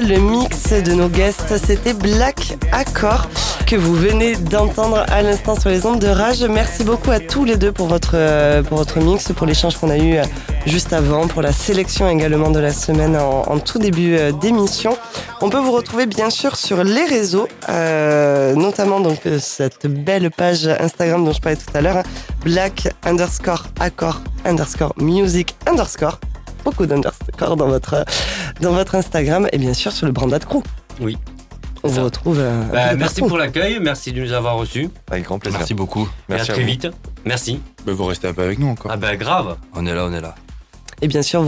Le 0.00 0.18
mix 0.18 0.72
de 0.72 0.92
nos 0.92 1.08
guests, 1.08 1.56
c'était 1.64 1.92
Black 1.92 2.56
Accord 2.72 3.26
que 3.66 3.74
vous 3.74 3.94
venez 3.94 4.36
d'entendre 4.36 5.04
à 5.08 5.22
l'instant 5.22 5.58
sur 5.58 5.70
les 5.70 5.86
ondes 5.86 5.98
de 5.98 6.06
rage. 6.06 6.42
Merci 6.42 6.84
beaucoup 6.84 7.10
à 7.10 7.20
tous 7.20 7.44
les 7.44 7.56
deux 7.56 7.72
pour 7.72 7.88
votre, 7.88 8.12
euh, 8.14 8.62
pour 8.62 8.78
votre 8.78 8.98
mix, 9.00 9.32
pour 9.32 9.46
l'échange 9.46 9.76
qu'on 9.76 9.90
a 9.90 9.96
eu 9.96 10.16
euh, 10.16 10.24
juste 10.66 10.92
avant, 10.92 11.26
pour 11.26 11.42
la 11.42 11.52
sélection 11.52 12.08
également 12.08 12.50
de 12.50 12.60
la 12.60 12.72
semaine 12.72 13.16
en, 13.16 13.58
tout 13.58 13.78
début 13.78 14.16
euh, 14.16 14.30
d'émission. 14.30 14.96
On 15.40 15.50
peut 15.50 15.58
vous 15.58 15.72
retrouver 15.72 16.06
bien 16.06 16.30
sûr 16.30 16.56
sur 16.56 16.84
les 16.84 17.04
réseaux, 17.04 17.48
notamment 18.56 19.00
donc 19.00 19.20
cette 19.40 19.86
belle 19.86 20.30
page 20.30 20.66
Instagram 20.66 21.24
dont 21.24 21.32
je 21.32 21.40
parlais 21.40 21.56
tout 21.56 21.76
à 21.76 21.80
l'heure, 21.80 21.98
hein, 21.98 22.02
Black 22.44 22.88
underscore 23.04 23.66
accord 23.80 24.20
underscore 24.44 24.92
music 24.98 25.56
underscore 25.66 26.18
beaucoup 26.64 26.86
d'underscore 26.86 27.56
dans 27.56 27.68
votre, 27.68 28.04
dans 28.60 28.72
votre 28.72 28.94
Instagram 28.94 29.48
et 29.52 29.58
bien 29.58 29.74
sûr 29.74 29.92
sur 29.92 30.06
le 30.06 30.12
Brandad 30.12 30.44
Crew. 30.44 30.62
Oui. 31.00 31.16
On 31.84 31.88
vous 31.88 32.02
retrouve. 32.04 32.38
euh, 32.40 32.62
un 32.62 32.66
Bah, 32.66 32.88
peu 32.90 32.96
merci 32.96 33.14
partout. 33.16 33.28
pour 33.28 33.38
l'accueil, 33.38 33.78
merci 33.80 34.12
de 34.12 34.20
nous 34.20 34.32
avoir 34.32 34.56
reçus. 34.56 34.88
Avec 35.10 35.24
grand 35.24 35.38
plaisir. 35.38 35.58
Merci 35.60 35.74
beaucoup. 35.74 36.08
Et 36.28 36.32
à 36.32 36.36
Merci 36.36 36.50
à 36.50 36.54
très 36.54 36.62
vous. 36.62 36.68
vite. 36.68 36.88
Merci. 37.24 37.60
Mais 37.86 37.92
vous 37.92 38.04
restez 38.06 38.26
un 38.28 38.32
peu 38.34 38.42
avec 38.42 38.58
nous 38.58 38.66
encore. 38.68 38.90
Ah 38.92 38.96
bah 38.96 39.14
grave. 39.16 39.56
On 39.74 39.86
est 39.86 39.94
là, 39.94 40.04
on 40.06 40.12
est 40.12 40.20
là. 40.20 40.34
Et 41.02 41.06
bien 41.08 41.22
sûr, 41.22 41.44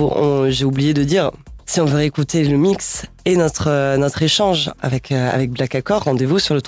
j'ai 0.51 0.65
oublié 0.65 0.95
de 0.95 1.03
dire, 1.03 1.33
si 1.67 1.81
on 1.81 1.85
veut 1.85 2.03
écouter 2.03 2.45
le 2.45 2.57
mix 2.57 3.07
et 3.25 3.35
notre, 3.37 3.69
euh, 3.69 3.97
notre 3.97 4.23
échange 4.23 4.71
avec, 4.81 5.11
euh, 5.11 5.31
avec 5.33 5.51
Black 5.51 5.75
Accord, 5.75 6.05
rendez-vous 6.05 6.39
sur 6.39 6.55
le 6.55 6.61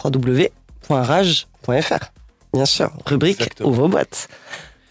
www.rage.fr. 0.88 1.98
Bien 2.52 2.64
sûr, 2.66 2.90
rubrique 3.06 3.40
Exactement. 3.40 3.68
Ouvre 3.70 3.88
boîte. 3.88 4.28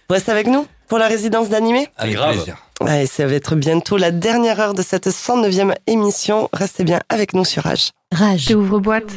Vous 0.10 0.14
restez 0.16 0.32
avec 0.32 0.48
nous 0.48 0.66
pour 0.88 0.98
la 0.98 1.08
résidence 1.08 1.50
d'animé 1.50 1.88
Avec 1.98 2.16
grave. 2.16 2.36
plaisir. 2.36 2.58
Allez, 2.88 3.06
ça 3.06 3.26
va 3.26 3.34
être 3.34 3.56
bientôt 3.56 3.98
la 3.98 4.12
dernière 4.12 4.60
heure 4.60 4.74
de 4.74 4.82
cette 4.82 5.08
109e 5.08 5.74
émission. 5.88 6.50
Restez 6.54 6.84
bien 6.84 7.00
avec 7.10 7.34
nous 7.34 7.46
sur 7.46 7.64
Rage. 7.64 7.92
Rage. 8.12 8.48
J'ouvre 8.50 8.80
boîte. 8.80 9.12